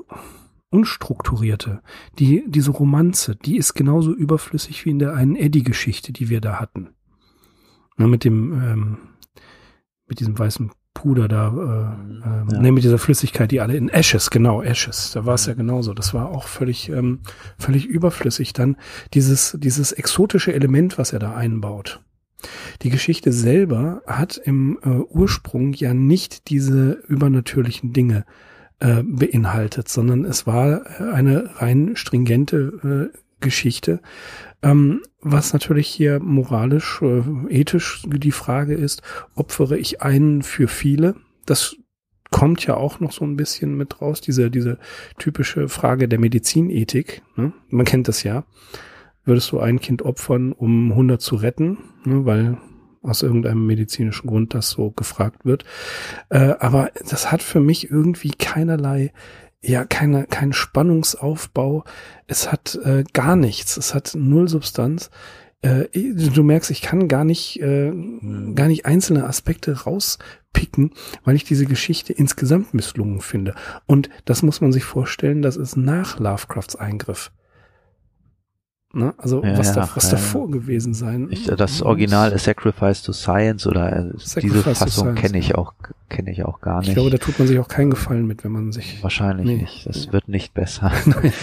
[0.70, 1.82] unstrukturierte,
[2.18, 6.60] die diese Romanze, die ist genauso überflüssig wie in der einen Eddie-Geschichte, die wir da
[6.62, 6.90] hatten,
[7.98, 8.98] Na, mit dem ähm,
[10.08, 12.62] mit diesem weißen Puder da, äh, äh, ja.
[12.62, 15.94] ne, mit dieser Flüssigkeit, die alle in Ashes, genau, Ashes, da war es ja genauso.
[15.94, 17.20] Das war auch völlig, ähm,
[17.58, 18.54] völlig überflüssig.
[18.54, 18.78] Dann
[19.14, 22.02] dieses, dieses exotische Element, was er da einbaut.
[22.82, 28.26] Die Geschichte selber hat im äh, Ursprung ja nicht diese übernatürlichen Dinge
[28.80, 34.02] äh, beinhaltet, sondern es war eine rein stringente äh, Geschichte,
[34.64, 39.02] ähm, was natürlich hier moralisch, äh, ethisch die Frage ist,
[39.36, 41.16] opfere ich einen für viele?
[41.46, 41.76] Das
[42.32, 44.80] kommt ja auch noch so ein bisschen mit raus, diese, diese
[45.20, 47.22] typische Frage der Medizinethik.
[47.36, 47.54] Ne?
[47.70, 48.44] Man kennt das ja.
[49.24, 51.78] Würdest du ein Kind opfern, um 100 zu retten?
[52.04, 52.26] Ne?
[52.26, 52.58] Weil
[53.04, 55.66] aus irgendeinem medizinischen Grund das so gefragt wird.
[56.30, 59.12] Äh, aber das hat für mich irgendwie keinerlei
[59.64, 61.84] ja keine, kein Spannungsaufbau.
[62.28, 63.78] Es hat äh, gar nichts.
[63.78, 65.10] Es hat null Substanz.
[65.62, 68.54] Äh, du merkst, ich kann gar nicht, äh, hm.
[68.56, 70.92] gar nicht einzelne Aspekte rauspicken,
[71.24, 73.56] weil ich diese Geschichte insgesamt misslungen finde.
[73.86, 77.32] Und das muss man sich vorstellen, das ist nach Lovecrafts Eingriff.
[78.96, 79.14] Ne?
[79.18, 81.28] Also ja, was, da, was davor gewesen sein.
[81.32, 85.74] Ich, das Original ist Sacrifice to Science oder äh, Sacrifice diese Fassung kenne ich auch
[86.10, 86.90] kenne ich auch gar nicht.
[86.90, 89.58] Ich glaube, da tut man sich auch keinen Gefallen mit, wenn man sich wahrscheinlich nee.
[89.64, 89.88] nicht.
[89.88, 90.92] Das wird nicht besser.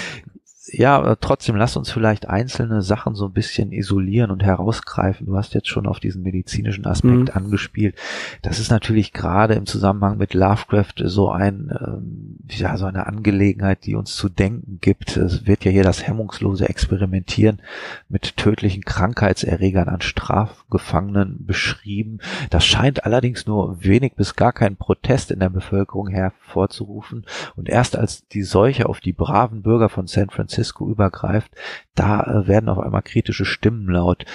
[0.67, 5.27] ja, trotzdem lass uns vielleicht einzelne Sachen so ein bisschen isolieren und herausgreifen.
[5.27, 7.31] Du hast jetzt schon auf diesen medizinischen Aspekt mhm.
[7.33, 7.97] angespielt.
[8.43, 13.87] Das ist natürlich gerade im Zusammenhang mit Lovecraft so ein, ähm, ja, so eine Angelegenheit,
[13.87, 15.17] die uns zu denken gibt.
[15.17, 17.63] Es wird ja hier das hemmungslose Experimentieren
[18.11, 22.19] mit tödlichen Krankheitserregern an Strafgefangenen beschrieben.
[22.51, 27.25] Das scheint allerdings nur wenig bis gar keinen Protest in der Bevölkerung hervorzurufen.
[27.57, 31.53] Und erst als die Seuche auf die braven Bürger von San Francisco Francisco übergreift,
[31.95, 34.27] da äh, werden auf einmal kritische Stimmen laut.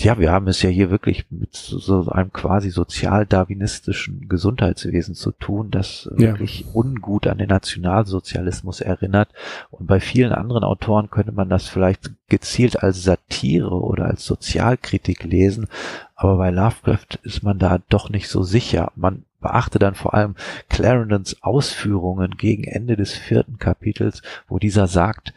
[0.00, 5.72] Ja, wir haben es ja hier wirklich mit so einem quasi sozialdarwinistischen Gesundheitswesen zu tun,
[5.72, 6.28] das ja.
[6.28, 9.28] wirklich ungut an den Nationalsozialismus erinnert.
[9.70, 15.24] Und bei vielen anderen Autoren könnte man das vielleicht gezielt als Satire oder als Sozialkritik
[15.24, 15.66] lesen.
[16.14, 18.92] Aber bei Lovecraft ist man da doch nicht so sicher.
[18.94, 20.36] Man beachte dann vor allem
[20.68, 25.34] Clarendons Ausführungen gegen Ende des vierten Kapitels, wo dieser sagt,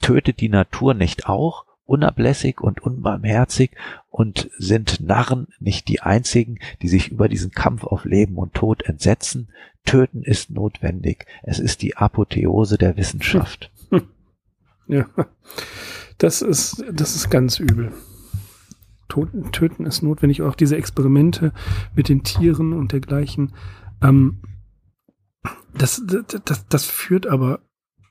[0.00, 3.72] tötet die Natur nicht auch, unablässig und unbarmherzig
[4.08, 8.82] und sind Narren nicht die einzigen, die sich über diesen Kampf auf Leben und Tod
[8.84, 9.48] entsetzen.
[9.84, 11.26] Töten ist notwendig.
[11.42, 13.70] Es ist die Apotheose der Wissenschaft.
[14.86, 15.06] Ja,
[16.18, 17.92] das ist, das ist ganz übel.
[19.06, 20.42] Toten, töten ist notwendig.
[20.42, 21.52] Auch diese Experimente
[21.94, 23.54] mit den Tieren und dergleichen.
[24.02, 24.42] Ähm,
[25.72, 27.60] das, das, das, das führt aber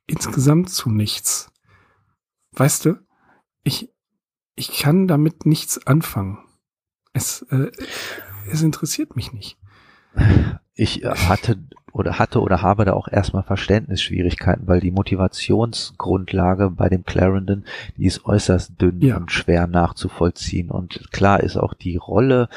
[0.07, 1.51] insgesamt zu nichts.
[2.53, 2.95] Weißt du,
[3.69, 3.93] ich,
[4.55, 6.39] ich kann damit nichts anfangen.
[7.13, 7.71] Es, äh,
[8.51, 9.57] es interessiert mich nicht.
[10.73, 17.03] Ich hatte oder hatte oder habe da auch erstmal Verständnisschwierigkeiten, weil die Motivationsgrundlage bei dem
[17.03, 17.65] Clarendon,
[17.97, 19.17] die ist äußerst dünn ja.
[19.17, 20.69] und schwer nachzuvollziehen.
[20.69, 22.49] Und klar ist auch die Rolle,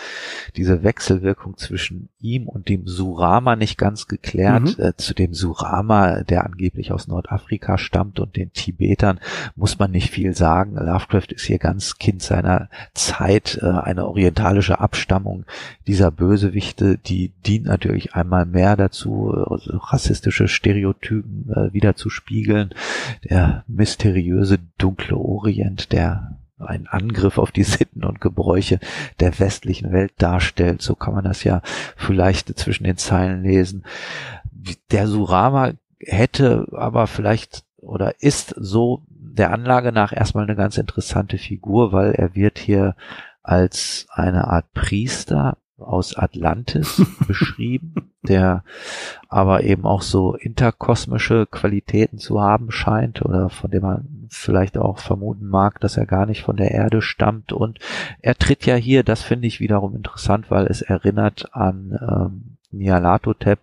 [0.56, 4.78] diese Wechselwirkung zwischen ihm und dem Surama nicht ganz geklärt.
[4.78, 4.84] Mhm.
[4.84, 9.20] Äh, zu dem Surama, der angeblich aus Nordafrika stammt und den Tibetern,
[9.56, 10.76] muss man nicht viel sagen.
[10.76, 15.44] Lovecraft ist hier ganz Kind seiner Zeit, äh, eine orientalische Abstammung
[15.86, 22.74] dieser Bösewichte, die dient natürlich einmal mehr dazu, rassistische Stereotypen äh, wieder zu spiegeln.
[23.28, 28.78] Der mysteriöse dunkle Orient, der ein Angriff auf die Sitten und Gebräuche
[29.20, 30.82] der westlichen Welt darstellt.
[30.82, 31.60] So kann man das ja
[31.96, 33.84] vielleicht zwischen den Zeilen lesen.
[34.90, 41.38] Der Surama hätte aber vielleicht oder ist so der Anlage nach erstmal eine ganz interessante
[41.38, 42.94] Figur, weil er wird hier
[43.42, 48.64] als eine Art Priester aus Atlantis beschrieben, der
[49.28, 54.98] aber eben auch so interkosmische Qualitäten zu haben scheint oder von dem man vielleicht auch
[54.98, 57.52] vermuten mag, dass er gar nicht von der Erde stammt.
[57.52, 57.78] Und
[58.20, 63.60] er tritt ja hier, das finde ich wiederum interessant, weil es erinnert an ähm, Nyarlathotep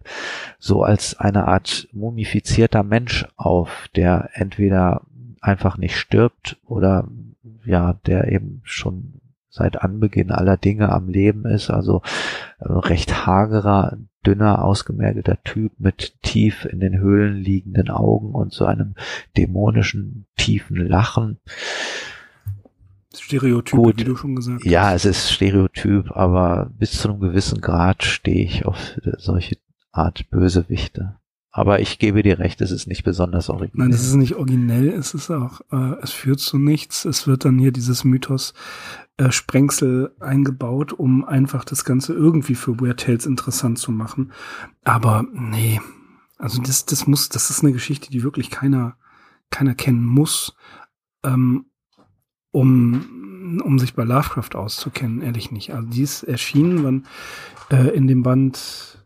[0.60, 5.02] so als eine Art mumifizierter Mensch auf, der entweder
[5.42, 7.08] einfach nicht stirbt oder
[7.66, 12.02] ja, der eben schon seit Anbeginn aller Dinge am Leben ist, also
[12.60, 18.66] äh, recht hagerer, dünner, ausgemergelter Typ mit tief in den Höhlen liegenden Augen und so
[18.66, 18.96] einem
[19.38, 21.38] dämonischen, tiefen Lachen.
[23.16, 24.70] Stereotyp, Gut, wie du schon gesagt hast.
[24.70, 28.78] Ja, es ist Stereotyp, aber bis zu einem gewissen Grad stehe ich auf
[29.18, 29.58] solche
[29.92, 31.16] Art Bösewichte.
[31.52, 33.88] Aber ich gebe dir recht, es ist nicht besonders originell.
[33.88, 37.06] Nein, es ist nicht originell, es ist auch, äh, es führt zu nichts.
[37.06, 38.54] Es wird dann hier dieses Mythos
[39.20, 44.32] äh, Sprengsel eingebaut, um einfach das Ganze irgendwie für Weird Tales interessant zu machen.
[44.86, 45.82] Aber nee,
[46.38, 48.96] also das, das muss, das ist eine Geschichte, die wirklich keiner,
[49.50, 50.56] keiner kennen muss,
[51.26, 51.66] ähm,
[52.52, 55.74] um, um sich bei Lovecraft auszukennen, ehrlich nicht.
[55.74, 57.06] Also die ist erschienen wann,
[57.72, 59.06] äh, in dem Band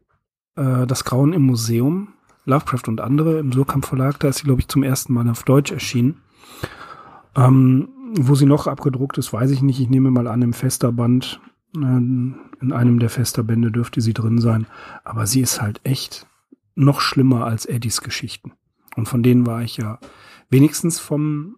[0.55, 2.09] äh, Das Grauen im Museum,
[2.45, 5.41] Lovecraft und andere im Surkamp Verlag, da ist sie, glaube ich, zum ersten Mal auf
[5.41, 6.21] Deutsch erschienen.
[7.35, 9.79] Ähm, wo sie noch abgedruckt ist, weiß ich nicht.
[9.79, 11.39] Ich nehme mal an, im Festerband,
[11.75, 14.67] äh, in einem der Festerbände dürfte sie drin sein.
[15.03, 16.27] Aber sie ist halt echt
[16.75, 18.53] noch schlimmer als Eddies Geschichten.
[18.95, 19.99] Und von denen war ich ja
[20.49, 21.57] wenigstens vom,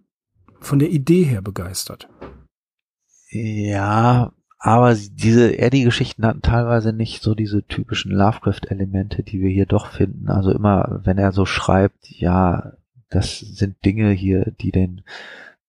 [0.60, 2.08] von der Idee her begeistert.
[3.30, 9.88] Ja, aber diese Eddie-Geschichten hatten teilweise nicht so diese typischen Lovecraft-Elemente, die wir hier doch
[9.88, 10.28] finden.
[10.28, 12.72] Also immer, wenn er so schreibt, ja,
[13.10, 15.02] das sind Dinge hier, die den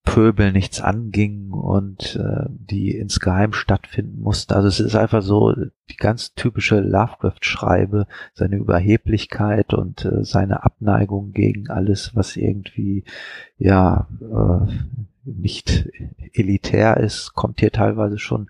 [0.07, 4.53] Pöbel nichts anging und äh, die insgeheim stattfinden mussten.
[4.53, 5.53] Also es ist einfach so
[5.89, 13.03] die ganz typische Lovecraft-Schreibe, seine Überheblichkeit und äh, seine Abneigung gegen alles, was irgendwie
[13.57, 14.71] ja äh,
[15.25, 15.89] nicht
[16.33, 18.49] elitär ist, kommt hier teilweise schon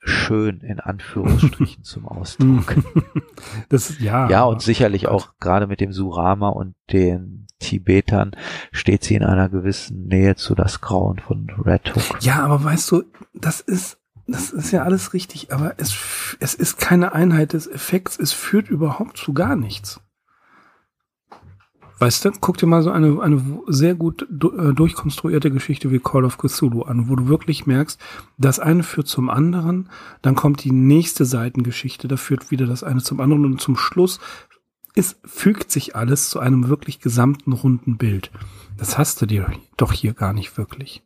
[0.00, 2.76] schön in Anführungsstrichen zum Ausdruck.
[3.68, 4.28] das ja.
[4.28, 8.32] Ja, und sicherlich auch gerade mit dem Surama und den Tibetern
[8.72, 12.22] steht sie in einer gewissen Nähe zu das Grauen von Red Hook.
[12.22, 16.78] Ja, aber weißt du, das ist, das ist ja alles richtig, aber es, es ist
[16.78, 20.00] keine Einheit des Effekts, es führt überhaupt zu gar nichts.
[22.00, 26.24] Weißt du, guck dir mal so eine, eine sehr gut äh, durchkonstruierte Geschichte wie Call
[26.24, 28.00] of Cthulhu an, wo du wirklich merkst,
[28.38, 29.90] das eine führt zum anderen,
[30.22, 34.18] dann kommt die nächste Seitengeschichte, da führt wieder das eine zum anderen und zum Schluss
[34.94, 38.30] es fügt sich alles zu einem wirklich gesamten runden Bild.
[38.76, 41.02] Das hast du dir doch hier gar nicht wirklich.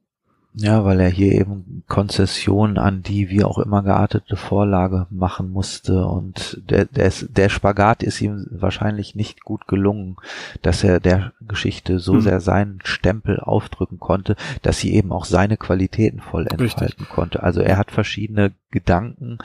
[0.56, 6.06] Ja, weil er hier eben Konzessionen an die wie auch immer geartete Vorlage machen musste
[6.06, 10.16] und der, der, der Spagat ist ihm wahrscheinlich nicht gut gelungen,
[10.62, 12.20] dass er der Geschichte so hm.
[12.20, 17.08] sehr seinen Stempel aufdrücken konnte, dass sie eben auch seine Qualitäten voll entfalten Richtig.
[17.08, 17.42] konnte.
[17.42, 19.38] Also er hat verschiedene Gedanken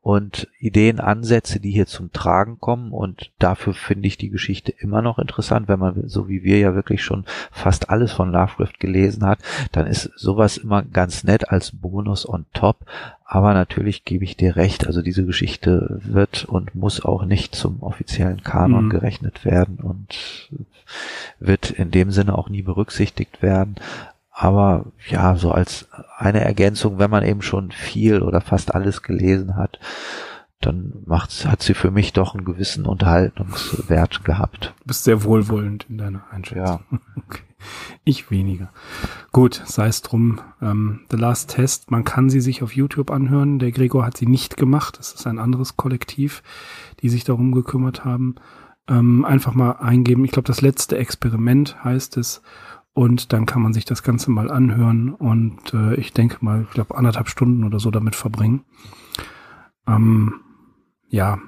[0.00, 2.92] und Ideenansätze, die hier zum Tragen kommen.
[2.92, 6.76] Und dafür finde ich die Geschichte immer noch interessant, wenn man, so wie wir ja
[6.76, 9.40] wirklich schon fast alles von Lovecraft gelesen hat,
[9.72, 12.86] dann ist sowas immer ganz nett als Bonus on top.
[13.24, 17.82] Aber natürlich gebe ich dir recht, also diese Geschichte wird und muss auch nicht zum
[17.82, 18.90] offiziellen Kanon mhm.
[18.90, 20.50] gerechnet werden und
[21.40, 23.74] wird in dem Sinne auch nie berücksichtigt werden.
[24.38, 29.56] Aber ja, so als eine Ergänzung, wenn man eben schon viel oder fast alles gelesen
[29.56, 29.80] hat,
[30.60, 34.74] dann macht's, hat sie für mich doch einen gewissen Unterhaltungswert gehabt.
[34.80, 36.80] Du bist sehr wohlwollend in deiner Einschätzung.
[36.90, 36.98] Ja.
[37.16, 37.40] Okay.
[38.04, 38.70] Ich weniger.
[39.32, 40.40] Gut, sei es drum.
[40.60, 43.58] Ähm, The Last Test, man kann sie sich auf YouTube anhören.
[43.58, 44.98] Der Gregor hat sie nicht gemacht.
[44.98, 46.42] Das ist ein anderes Kollektiv,
[47.00, 48.36] die sich darum gekümmert haben.
[48.86, 50.24] Ähm, einfach mal eingeben.
[50.26, 52.42] Ich glaube, das letzte Experiment heißt es.
[52.96, 56.70] Und dann kann man sich das Ganze mal anhören und äh, ich denke mal, ich
[56.70, 58.64] glaube, anderthalb Stunden oder so damit verbringen.
[59.86, 60.40] Ähm,
[61.06, 61.38] ja,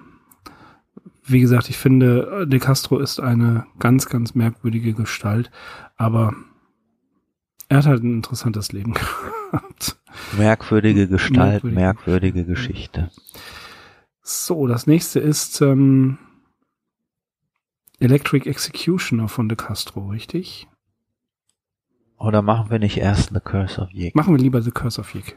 [1.24, 5.50] wie gesagt, ich finde, De Castro ist eine ganz, ganz merkwürdige Gestalt,
[5.96, 6.34] aber
[7.70, 8.92] er hat halt ein interessantes Leben
[9.50, 9.98] gehabt.
[10.36, 13.10] Merkwürdige Gestalt, merkwürdige, merkwürdige Geschichte.
[14.20, 16.18] So, das nächste ist ähm,
[18.00, 20.68] Electric Executioner von De Castro, richtig?
[22.18, 24.14] Oder machen wir nicht erst The Curse of Yig?
[24.14, 25.36] Machen wir lieber The Curse of Yig.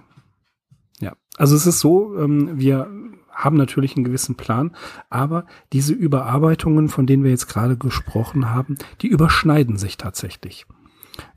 [0.99, 2.89] Ja, also es ist so, ähm, wir
[3.32, 4.75] haben natürlich einen gewissen Plan,
[5.09, 10.65] aber diese Überarbeitungen, von denen wir jetzt gerade gesprochen haben, die überschneiden sich tatsächlich.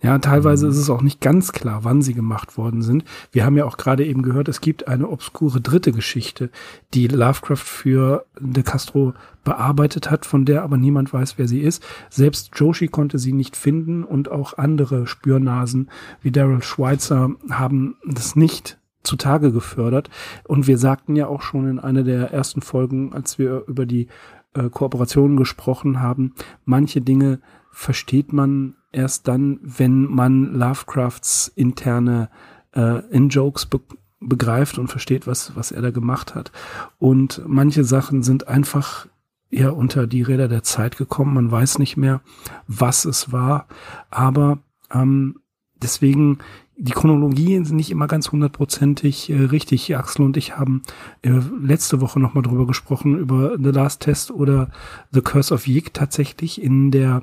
[0.03, 0.73] Ja, teilweise mhm.
[0.73, 3.05] ist es auch nicht ganz klar, wann sie gemacht worden sind.
[3.33, 6.51] Wir haben ja auch gerade eben gehört, es gibt eine obskure dritte Geschichte,
[6.93, 11.85] die Lovecraft für De Castro bearbeitet hat, von der aber niemand weiß, wer sie ist.
[12.11, 15.91] Selbst Joshi konnte sie nicht finden und auch andere Spürnasen
[16.23, 20.11] wie Daryl Schweitzer haben das nicht zutage gefördert.
[20.45, 24.09] Und wir sagten ja auch schon in einer der ersten Folgen, als wir über die
[24.55, 27.41] äh, Kooperationen gesprochen haben, manche Dinge
[27.75, 32.31] versteht man erst dann, wenn man Lovecrafts interne
[32.75, 33.81] äh, In-Jokes be
[34.21, 36.51] begreift und versteht, was, was er da gemacht hat.
[36.99, 39.07] Und manche Sachen sind einfach
[39.51, 41.35] ja unter die Räder der Zeit gekommen.
[41.35, 42.23] Man weiß nicht mehr,
[42.67, 43.67] was es war.
[44.09, 44.61] Aber
[44.91, 45.41] ähm,
[45.75, 46.39] deswegen
[46.77, 49.97] die Chronologie ist nicht immer ganz hundertprozentig äh, richtig.
[49.97, 50.83] Axel und ich haben
[51.23, 54.71] äh, letzte Woche nochmal drüber gesprochen, über The Last Test oder
[55.13, 57.23] The Curse of Yig tatsächlich in der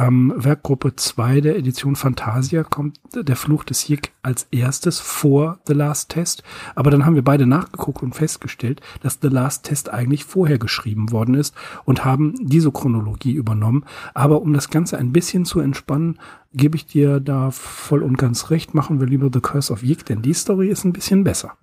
[0.00, 5.74] ähm, Werkgruppe 2 der Edition Fantasia kommt der Fluch des Yik als erstes vor The
[5.74, 6.42] Last Test.
[6.74, 11.12] Aber dann haben wir beide nachgeguckt und festgestellt, dass The Last Test eigentlich vorher geschrieben
[11.12, 11.54] worden ist
[11.84, 13.84] und haben diese Chronologie übernommen.
[14.14, 16.18] Aber um das Ganze ein bisschen zu entspannen,
[16.54, 18.72] gebe ich dir da voll und ganz recht.
[18.72, 21.58] Machen wir lieber The Curse of Yik, denn die Story ist ein bisschen besser.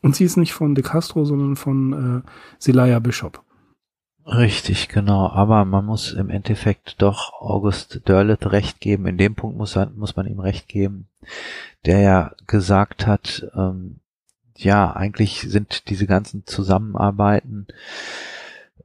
[0.00, 3.42] Und sie ist nicht von De Castro, sondern von äh, Zelaya Bishop.
[4.30, 5.28] Richtig, genau.
[5.28, 9.06] Aber man muss im Endeffekt doch August Derleth recht geben.
[9.06, 11.08] In dem Punkt muss, muss man ihm recht geben,
[11.84, 13.96] der ja gesagt hat, ähm,
[14.56, 17.66] ja, eigentlich sind diese ganzen Zusammenarbeiten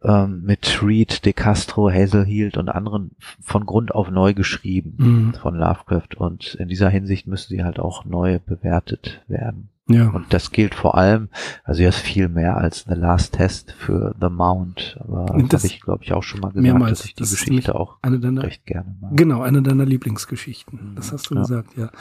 [0.04, 3.12] ähm, mit Reed, De Castro, Hazelhield und anderen
[3.42, 5.34] von Grund auf neu geschrieben mhm.
[5.34, 9.70] von Lovecraft und in dieser Hinsicht müssen sie halt auch neu bewertet werden.
[9.88, 10.10] Ja.
[10.10, 11.30] Und das gilt vor allem,
[11.64, 14.98] also er ist viel mehr als The Last Test für The Mount.
[15.00, 17.24] Aber das, das habe ich, glaube ich, auch schon mal gesagt, mehrmals, dass ich die
[17.24, 19.12] Geschichte auch deiner, recht gerne mag.
[19.16, 20.94] Genau, eine deiner Lieblingsgeschichten.
[20.96, 21.42] Das hast du ja.
[21.42, 21.92] gesagt, ja.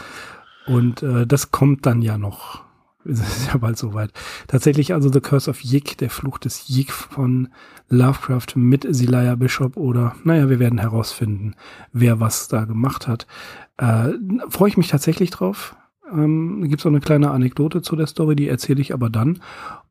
[0.66, 2.65] Und äh, das kommt dann ja noch.
[3.06, 4.12] Es ist ja bald soweit.
[4.47, 7.48] Tatsächlich also The Curse of Yik, der Fluch des Yik von
[7.90, 11.55] Lovecraft mit Zelaya Bishop oder, naja, wir werden herausfinden,
[11.93, 13.27] wer was da gemacht hat.
[13.77, 14.12] Äh,
[14.48, 15.77] Freue ich mich tatsächlich drauf.
[16.12, 19.40] Ähm, Gibt es auch eine kleine Anekdote zu der Story, die erzähle ich aber dann.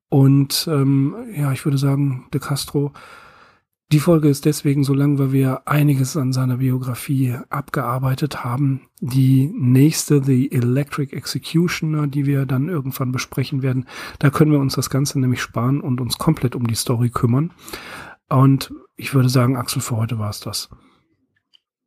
[0.09, 2.91] Und ähm, ja, ich würde sagen, De Castro,
[3.91, 8.81] die Folge ist deswegen so lang, weil wir einiges an seiner Biografie abgearbeitet haben.
[9.01, 13.85] Die nächste, The Electric Executioner, die wir dann irgendwann besprechen werden,
[14.19, 17.51] da können wir uns das Ganze nämlich sparen und uns komplett um die Story kümmern.
[18.29, 20.69] Und ich würde sagen, Axel, für heute war es das.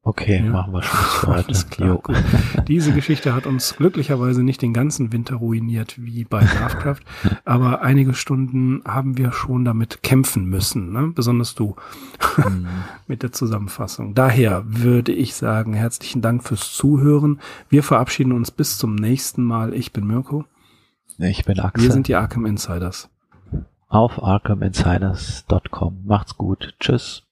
[0.07, 0.53] Okay, ja.
[0.53, 1.49] machen wir Schluss für heute.
[1.49, 2.01] Alles klar,
[2.69, 7.01] Diese Geschichte hat uns glücklicherweise nicht den ganzen Winter ruiniert wie bei Lovecraft,
[7.45, 11.11] aber einige Stunden haben wir schon damit kämpfen müssen, ne?
[11.13, 11.75] besonders du
[12.37, 12.69] mhm.
[13.09, 14.15] mit der Zusammenfassung.
[14.15, 17.41] Daher würde ich sagen, herzlichen Dank fürs Zuhören.
[17.69, 19.75] Wir verabschieden uns bis zum nächsten Mal.
[19.75, 20.45] Ich bin Mirko.
[21.19, 21.83] Ich bin Axel.
[21.83, 23.11] Wir sind die Arkham Insiders.
[23.89, 26.05] Auf arkhaminsiders.com.
[26.05, 26.75] Macht's gut.
[26.79, 27.26] Tschüss.